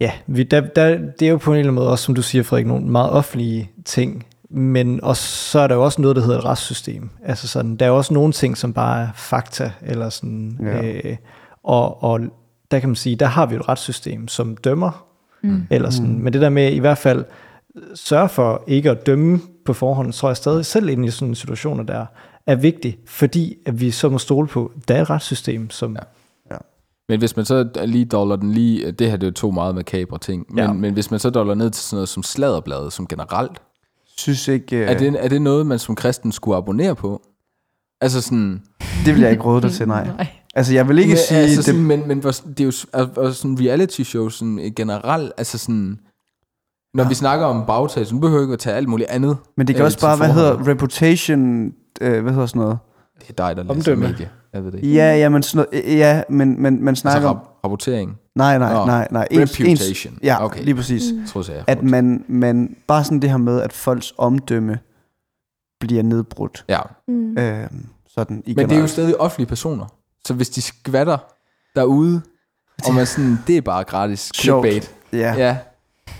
[0.00, 2.22] ja, vi, der, der, det er jo på en eller anden måde også, som du
[2.22, 6.22] siger, Frederik, nogle meget offentlige ting, men også, så er der jo også noget, der
[6.22, 7.10] hedder et retssystem.
[7.24, 10.82] Altså sådan, der er jo også nogle ting, som bare er fakta, eller sådan, Ja.
[10.82, 11.16] øh,
[11.64, 12.20] og, og
[12.70, 15.06] der kan man sige, der har vi jo et retssystem, som dømmer,
[15.42, 15.66] mm.
[15.70, 17.24] eller sådan, men det der med i hvert fald
[17.94, 21.34] sørge for ikke at dømme på forhånd, tror jeg stadig selv ind i sådan en
[21.34, 22.06] situation der
[22.46, 26.00] er vigtigt, fordi at vi så må stole på, der er et retssystem, som ja.
[27.10, 29.74] Men hvis man så lige dollar den lige, det her det er jo to meget
[29.74, 30.72] makabre ting, men, Ja.
[30.72, 33.62] men hvis man så dollar ned til sådan noget som sladderbladet, som generelt,
[34.16, 37.22] Synes ikke, øh, er, det, er det noget, man som kristen skulle abonnere på?
[38.00, 38.62] Altså sådan...
[39.04, 40.06] det vil jeg ikke råde dig til, nej.
[40.16, 40.26] nej.
[40.54, 41.40] Altså, jeg vil ikke men, sige...
[41.40, 42.72] altså det, sådan, men, men det er jo
[43.16, 45.98] og sådan reality shows sådan, øh, generelt, altså sådan...
[46.94, 47.08] Når ja.
[47.08, 49.36] vi snakker om bagtag, så behøver vi ikke at tage alt muligt andet.
[49.56, 50.58] men det kan øh, også bare, hvad forhånd.
[50.58, 51.72] hedder reputation...
[52.00, 52.78] Øh, hvad hedder sådan noget?
[53.20, 54.08] Det er dig, der læser Omdømme.
[54.08, 54.30] medie.
[54.52, 54.94] Jeg ved det ikke.
[54.94, 57.36] Ja, ja, men, sådan noget, ja, men, men man Altså snakker om...
[57.36, 58.18] rap- rapportering.
[58.34, 59.28] Nej, nej, Nå, nej, nej.
[59.32, 60.18] reputation.
[60.22, 60.64] ja, Okay.
[60.64, 61.02] lige præcis.
[61.12, 62.76] Jeg tror, jeg At man, man...
[62.86, 64.78] Bare sådan det her med, at folks omdømme
[65.80, 66.64] bliver nedbrudt.
[66.68, 67.38] Ja, Mm.
[67.38, 67.66] Øh,
[68.08, 69.86] sådan i men det er jo stadig offentlige personer.
[70.26, 71.18] Så hvis de skvatter
[71.76, 72.22] derude,
[72.86, 74.94] og man sådan, det er bare gratis clickbait.
[75.12, 75.34] Ja.
[75.36, 75.56] Ja.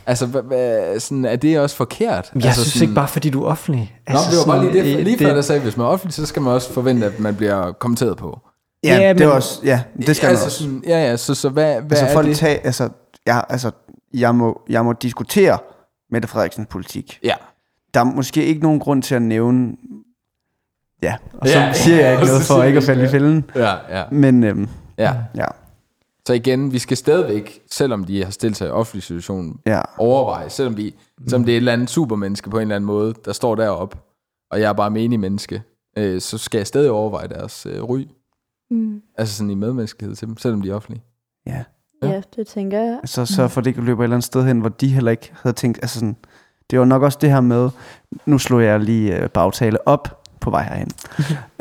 [0.06, 2.30] Altså, hvad, hvad, sådan, er det også forkert?
[2.34, 3.96] Jeg altså, synes sådan, ikke bare, fordi du er offentlig.
[4.08, 5.04] Nå, det var bare lige det.
[5.04, 7.20] Lige før der sagde, at hvis man er offentlig, så skal man også forvente, at
[7.20, 8.38] man bliver kommenteret på.
[8.84, 9.60] Ja, Ja, det men- er også...
[9.64, 10.58] Ja, det skal man altså, også.
[10.58, 12.36] Sådan, ja, ja, så, så hvad, hvad Altså, er folk det?
[12.36, 12.58] tager...
[12.64, 12.88] Altså,
[13.26, 13.70] ja, altså,
[14.14, 15.58] jeg må, jeg må diskutere
[16.10, 17.18] Mette Frederiksens politik.
[17.24, 17.34] Ja.
[17.94, 19.72] Der er måske ikke nogen grund til at nævne...
[21.02, 23.44] Ja, og så Ja, siger jeg ikke noget for ikke at falde i fælden.
[23.56, 24.68] Ja, ja, Men øhm,
[24.98, 25.14] ja.
[25.36, 25.44] ja,
[26.26, 29.80] Så igen, vi skal stadigvæk, selvom de har stillet sig i offentlig situation, ja.
[29.98, 30.92] overveje, selvom, de,
[31.28, 33.98] selvom det er et eller andet supermenneske på en eller anden måde, der står deroppe,
[34.50, 35.62] og jeg er bare menig menneske,
[35.98, 38.06] øh, så skal jeg stadig overveje deres øh, ry.
[38.70, 39.02] Mm.
[39.18, 41.02] Altså sådan i medmenneskelighed til dem, selvom de er offentlige.
[41.46, 41.64] ja.
[42.02, 42.08] Ja.
[42.08, 42.98] Ja, det tænker jeg.
[43.04, 45.10] Så sørg for, at det ikke løber et eller andet sted hen, hvor de heller
[45.10, 45.78] ikke havde tænkt...
[45.82, 46.16] Altså sådan,
[46.70, 47.70] det var nok også det her med...
[48.26, 50.90] Nu slog jeg lige øh, bagtale op på vej herhen.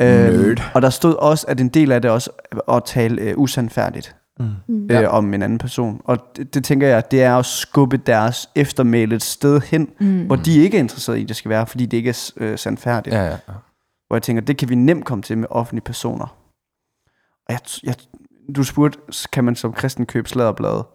[0.00, 2.30] øhm, og der stod også, at en del af det også
[2.68, 4.16] at tale øh, usandfærdigt.
[4.68, 4.88] Mm.
[4.90, 6.00] Øh, om en anden person.
[6.04, 10.26] Og det, det tænker jeg, det er at skubbe deres eftermæle et sted hen, Mm.
[10.26, 12.58] hvor de ikke er interesseret i, at det skal være, fordi det ikke er øh,
[12.58, 13.14] sandfærdigt.
[13.16, 13.22] Ja.
[13.22, 13.36] Ja, ja.
[14.06, 16.36] Hvor jeg tænker, det kan vi nemt komme til med offentlige personer.
[17.48, 17.94] Og jeg, jeg,
[18.56, 18.98] du spurgte,
[19.32, 20.86] kan man som kristen købe sladderblade?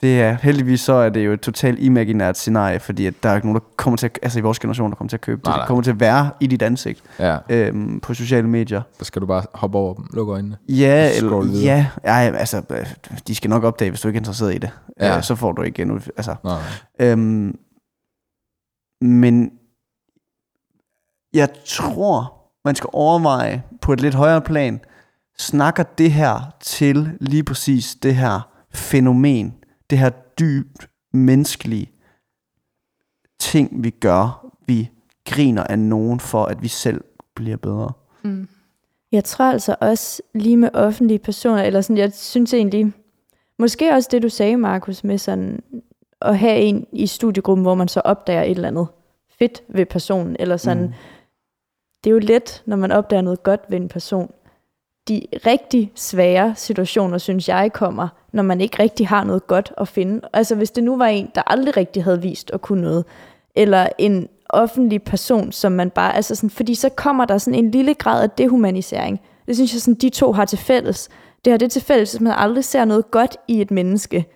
[0.00, 3.34] Det er heldigvis så er det jo et totalt imaginært scenarie, fordi at der er
[3.34, 5.40] ikke nogen, der kommer til at, altså i vores generation, der kommer til at købe
[5.40, 5.46] det.
[5.46, 5.62] Nej, nej.
[5.62, 7.38] Det kommer til at være i dit ansigt ja.
[7.48, 8.82] øhm, på sociale medier.
[8.98, 10.56] Så skal du bare hoppe over dem, lukke øjnene.
[10.68, 12.62] Ja, eller, ja, ja, altså,
[13.26, 14.70] de skal nok opdage, hvis du ikke er interesseret i det.
[15.00, 15.16] Ja.
[15.16, 16.34] Øh, så får du ikke endnu, altså.
[16.44, 16.58] Nej,
[16.98, 17.08] nej.
[17.08, 17.58] Øhm,
[19.00, 19.50] men
[21.34, 22.32] jeg tror,
[22.64, 24.80] man skal overveje på et lidt højere plan,
[25.38, 29.54] snakker det her til lige præcis det her fænomen,
[29.90, 31.90] det her dybt menneskelige
[33.38, 34.52] ting, vi gør.
[34.66, 34.90] Vi
[35.28, 37.92] griner af nogen for, at vi selv bliver bedre.
[38.22, 38.48] Mm.
[39.12, 42.92] Jeg tror altså også lige med offentlige personer, eller sådan, jeg synes egentlig,
[43.58, 45.62] måske også det du sagde, Markus, med sådan
[46.20, 48.86] at have en i studiegruppen, hvor man så opdager et eller andet
[49.38, 50.92] fedt ved personen, eller sådan, mm.
[52.04, 54.30] det er jo let, når man opdager noget godt ved en person.
[55.08, 59.88] De rigtig svære situationer, synes jeg, kommer, når man ikke rigtig har noget godt at
[59.88, 60.20] finde.
[60.32, 63.04] Altså hvis det nu var en, der aldrig rigtig havde vist at kunne noget,
[63.54, 67.70] eller en offentlig person, som man bare, altså sådan, fordi så kommer der sådan en
[67.70, 69.20] lille grad af dehumanisering.
[69.46, 71.08] Det synes jeg sådan, de to har til fælles.
[71.44, 74.26] Det har det til fælles, at man aldrig ser noget godt i et menneske,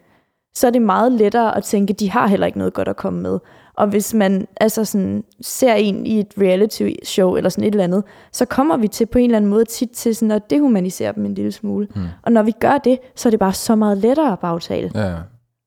[0.54, 3.20] så er det meget lettere at tænke, de har heller ikke noget godt at komme
[3.20, 3.38] med.
[3.76, 7.84] Og hvis man altså sådan, ser en i et reality show eller sådan et eller
[7.84, 11.12] andet, så kommer vi til på en eller anden måde tit til sådan at dehumanisere
[11.14, 11.88] dem en lille smule.
[11.94, 12.02] Mm.
[12.22, 14.90] Og når vi gør det, så er det bare så meget lettere at bagtale.
[14.94, 15.12] Ja.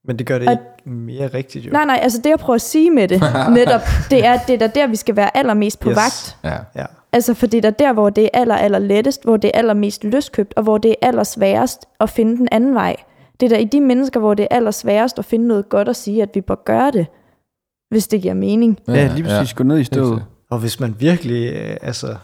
[0.06, 1.70] Men det gør det Og- ikke mere rigtigt jo.
[1.72, 3.20] Nej, nej, altså det jeg prøver at sige med det,
[3.54, 3.80] netop,
[4.10, 5.96] det er, det er der, vi skal være allermest på Yes.
[5.96, 6.36] vagt.
[6.44, 6.80] ja.
[6.80, 6.86] Ja.
[7.12, 9.58] Altså for det er da der, hvor det er aller, aller lettest, hvor det er
[9.58, 12.96] allermest løskøbt, og hvor det er allersværest at finde den anden vej.
[13.40, 15.96] Det er da i de mennesker, hvor det er allersværest at finde noget godt at
[15.96, 17.06] sige, at vi bør gøre det,
[17.90, 18.78] hvis det giver mening.
[18.88, 19.52] Ja, ja lige præcis.
[19.52, 19.56] Ja.
[19.56, 20.24] Gå ned i støvet.
[20.50, 22.16] Og hvis man virkelig, øh, altså,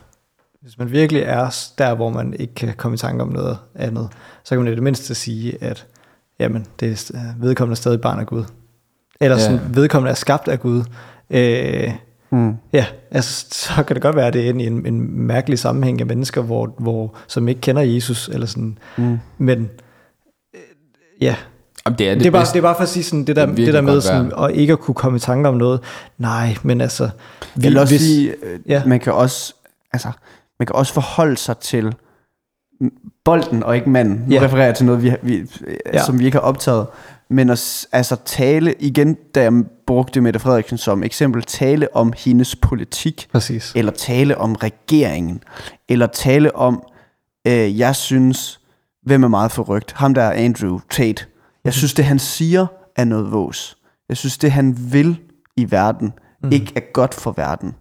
[0.62, 4.08] hvis man virkelig er der, hvor man ikke kan komme i tanke om noget andet,
[4.44, 5.86] så kan man i det mindste sige, at
[6.38, 8.44] jamen, det er vedkommende er stadig barn af Gud.
[9.20, 9.42] Eller Ja.
[9.42, 10.82] sådan, vedkommende er skabt af Gud.
[11.30, 11.92] Øh,
[12.32, 12.54] Mm.
[12.72, 16.00] Ja, altså, så kan det godt være, at det er en, en, en mærkelig sammenhæng
[16.00, 18.78] af mennesker, hvor, hvor, som ikke kender Jesus, eller sådan.
[18.98, 19.18] Mm.
[19.38, 19.70] Men
[20.54, 20.60] øh,
[21.20, 21.36] ja,
[21.86, 22.52] Jamen, det er det, det, er bare, bedste.
[22.52, 24.50] det er bare for at sige sådan, det der, Det er der med sådan, at
[24.54, 25.80] ikke at kunne komme i tanke om noget.
[26.18, 27.04] Nej, men altså...
[27.54, 28.82] Vi, jeg vil også hvis- sige, øh, ja.
[28.86, 29.54] man kan også,
[29.92, 30.08] altså,
[30.58, 31.94] man kan også forholde sig til
[33.24, 34.24] bolden og ikke manden.
[34.28, 34.42] Nu Ja.
[34.42, 35.42] refererer jeg til noget, vi, vi,
[35.92, 36.04] ja.
[36.04, 36.86] Som vi ikke har optaget.
[37.32, 39.52] Men at altså, tale, igen, da jeg
[39.86, 43.72] brugte Mette Frederiksen som eksempel, tale om hendes politik, Præcis.
[43.76, 45.42] eller tale om regeringen,
[45.88, 46.82] eller tale om,
[47.46, 48.60] øh, jeg synes,
[49.02, 49.92] hvem er meget forrygt?
[49.92, 51.24] Ham der er Andrew Tate.
[51.64, 53.76] Jeg synes, det han siger er noget vås.
[54.08, 55.18] Jeg synes, det han vil
[55.56, 56.52] i verden, mm.
[56.52, 57.74] ikke er godt for verden.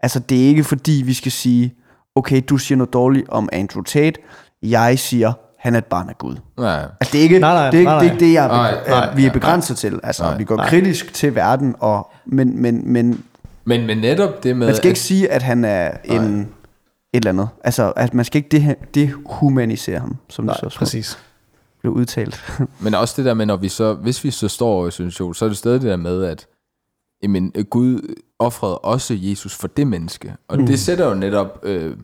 [0.00, 1.74] Altså, det er ikke fordi, vi skal sige,
[2.14, 4.20] okay, du siger noget dårligt om Andrew Tate,
[4.62, 6.36] jeg siger, han er et barn af Gud.
[6.58, 6.82] Nej.
[7.00, 8.48] Altså, det er ikke Nej, nej, det, er ikke, nej, det, er ikke det, jeg,
[8.48, 8.70] nej.
[8.72, 10.00] nej, Nej, nej, vi er nej, begrænset til.
[10.02, 10.68] Altså, nej, vi går nej.
[10.68, 13.24] kritisk til verden, og, men, men, men
[13.64, 14.66] Men, men netop det med...
[14.66, 16.46] man skal ikke at- sige, at han er en et
[17.16, 17.48] eller andet.
[17.64, 21.18] Altså, at man skal ikke det, dehumanisere ham, som Nej, det så præcis.
[21.84, 22.44] Blev udtalt.
[22.84, 25.44] Men også det der med, når vi så, hvis vi så står i situation, så
[25.44, 26.46] er det stadig det der med, at
[27.22, 30.34] jamen, Gud offrede også Jesus for det menneske.
[30.48, 30.66] Og mm.
[30.66, 31.96] det sætter jo netop, øh,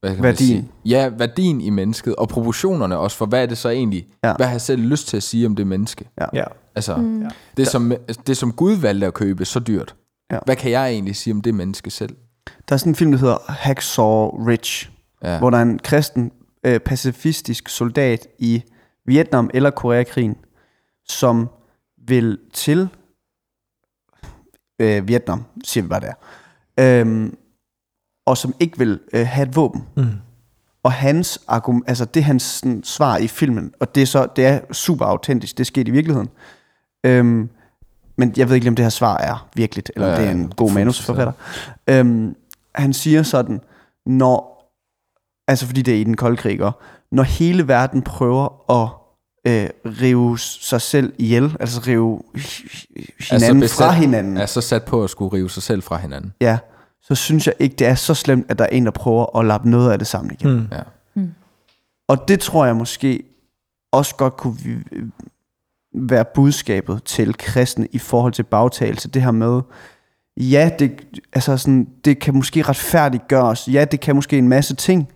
[0.00, 0.24] hvad kan Værdien.
[0.24, 0.68] Man sige?
[0.84, 4.28] Ja, værdien i mennesket, og proportionerne også, for hvad er det så egentlig, Ja.
[4.28, 4.34] ja.
[4.36, 6.08] hvad har jeg selv lyst til at sige om det menneske?
[6.32, 6.44] Ja.
[6.74, 7.24] Altså, mm.
[7.56, 7.92] det, som,
[8.26, 9.94] det som Gud valgte at købe så dyrt,
[10.32, 10.38] Ja.
[10.44, 12.16] hvad kan jeg egentlig sige om det menneske selv?
[12.68, 14.88] Der er sådan en film, der hedder Hacksaw Ridge,
[15.22, 15.32] Ja.
[15.32, 15.38] ja.
[15.38, 16.32] hvor der er en kristen
[16.66, 18.62] øh, pacifistisk soldat i
[19.04, 20.36] Vietnam eller Koreakrigen,
[21.08, 21.48] som
[22.08, 22.88] vil til
[24.78, 26.14] øh, Vietnam, siger vi bare der,
[26.80, 27.36] øhm,
[28.26, 29.84] og som ikke vil øh, have et våben.
[29.96, 30.04] Mm.
[30.82, 34.28] Og hans argument, altså det er hans sådan, svar i filmen, og det er så
[34.36, 36.28] det er super autentisk, det skete i virkeligheden.
[37.06, 37.50] Øhm,
[38.16, 40.48] men jeg ved ikke, om det her svar er virkeligt, eller Ja, det er en
[40.56, 41.32] god er manusforfatter.
[41.86, 42.36] Øhm,
[42.74, 43.60] han siger sådan,
[44.06, 44.70] når,
[45.48, 46.72] altså fordi det er i den kolde krig, og
[47.12, 48.88] når hele verden prøver at
[49.52, 49.68] øh,
[50.02, 52.22] rive sig selv ihjel, altså rive
[53.30, 56.32] hinanden altså fra hinanden, Er så sat på at skulle rive sig selv fra hinanden.
[56.40, 56.58] ja,
[57.02, 59.44] så synes jeg ikke, det er så slemt, at der er en, der prøver at
[59.46, 60.50] lappe noget af det sammen igen.
[60.56, 60.66] Mm.
[60.72, 60.82] Ja.
[62.08, 63.22] Og det tror jeg måske
[63.92, 64.76] også godt kunne vi-
[65.94, 69.08] være budskabet til kristne i forhold til bagtagelse.
[69.08, 69.60] Det her med,
[70.36, 71.00] ja, det,
[71.32, 73.68] altså sådan, det kan måske retfærdiggøres.
[73.68, 75.08] Ja, det kan måske en masse ting.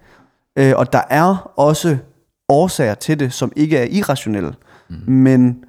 [0.59, 1.99] Øh, og der er også
[2.49, 4.55] årsager til det, som ikke er irrationelle.
[4.89, 5.13] Mm.
[5.13, 5.65] Men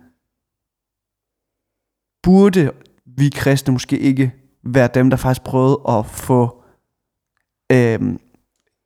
[2.23, 2.71] burde
[3.05, 4.33] vi kristne måske ikke
[4.63, 6.63] være dem, der faktisk prøvede at få
[7.71, 7.99] øh,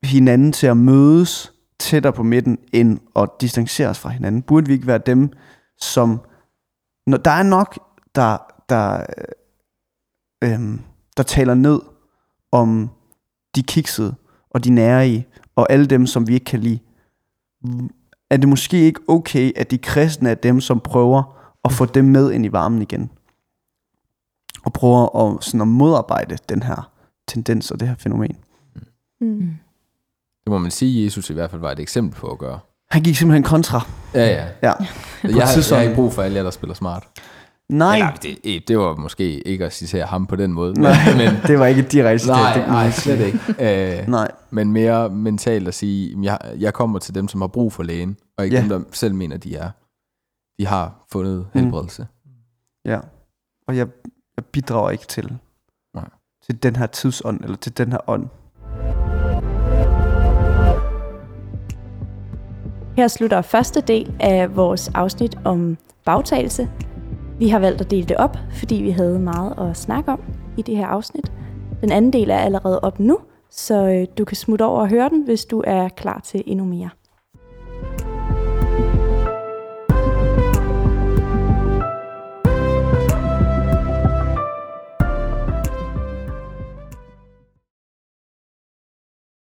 [0.03, 4.41] hinanden til at mødes tættere på midten, end at distancere os fra hinanden?
[4.41, 5.33] Burde vi ikke være dem,
[5.81, 6.21] som...
[7.07, 7.79] Når der er nok,
[8.15, 8.37] der,
[8.69, 9.05] der,
[10.43, 10.81] øh, øhm,
[11.17, 11.81] der taler ned
[12.51, 12.89] om
[13.55, 14.15] de kiksede,
[14.51, 16.79] og de nærige, og alle dem, som vi ikke kan lide.
[18.29, 21.23] Er det måske ikke okay, at de kristne er dem, som prøver
[21.65, 23.11] at få dem med ind i varmen igen?
[24.63, 26.91] Og prøver at, sådan at modarbejde den her
[27.27, 28.37] tendens og det her fænomen.
[29.21, 29.57] Mm.
[30.43, 32.59] Det må man sige, Jesus i hvert fald var et eksempel på at gøre.
[32.91, 33.87] Han gik simpelthen kontra.
[34.13, 34.45] Ja, ja.
[34.63, 34.73] Ja.
[35.23, 37.07] Jeg, har, jeg har ikke brug for alle jer, der spiller smart.
[37.69, 38.11] Nej, Eller,
[38.43, 40.81] det, det var måske ikke at citere ham på den måde.
[40.81, 43.39] Nej, men, det var ikke direkte citat, nej, det nej, slet ikke.
[44.01, 44.31] Øh, Nej.
[44.49, 48.17] men mere mentalt at sige, jeg, jeg kommer til dem, som har brug for lægen,
[48.37, 48.61] og ikke Ja.
[48.61, 49.69] dem, der selv mener, de er.
[50.59, 52.07] De har fundet helbredelse.
[52.85, 52.99] Ja.
[53.67, 53.87] Og jeg,
[54.37, 55.37] jeg bidrager ikke til,
[55.95, 56.09] Nej.
[56.45, 58.27] til den her tidsånd, eller til den her ånd.
[62.95, 66.69] Her slutter første del af vores afsnit om bagtagelse.
[67.39, 70.21] Vi har valgt at dele det op, fordi vi havde meget at snakke om
[70.57, 71.31] i det her afsnit.
[71.81, 73.19] Den anden del er allerede op nu,
[73.51, 76.65] så øh, du kan smutte over og høre den, hvis du er klar til endnu
[76.65, 76.89] mere.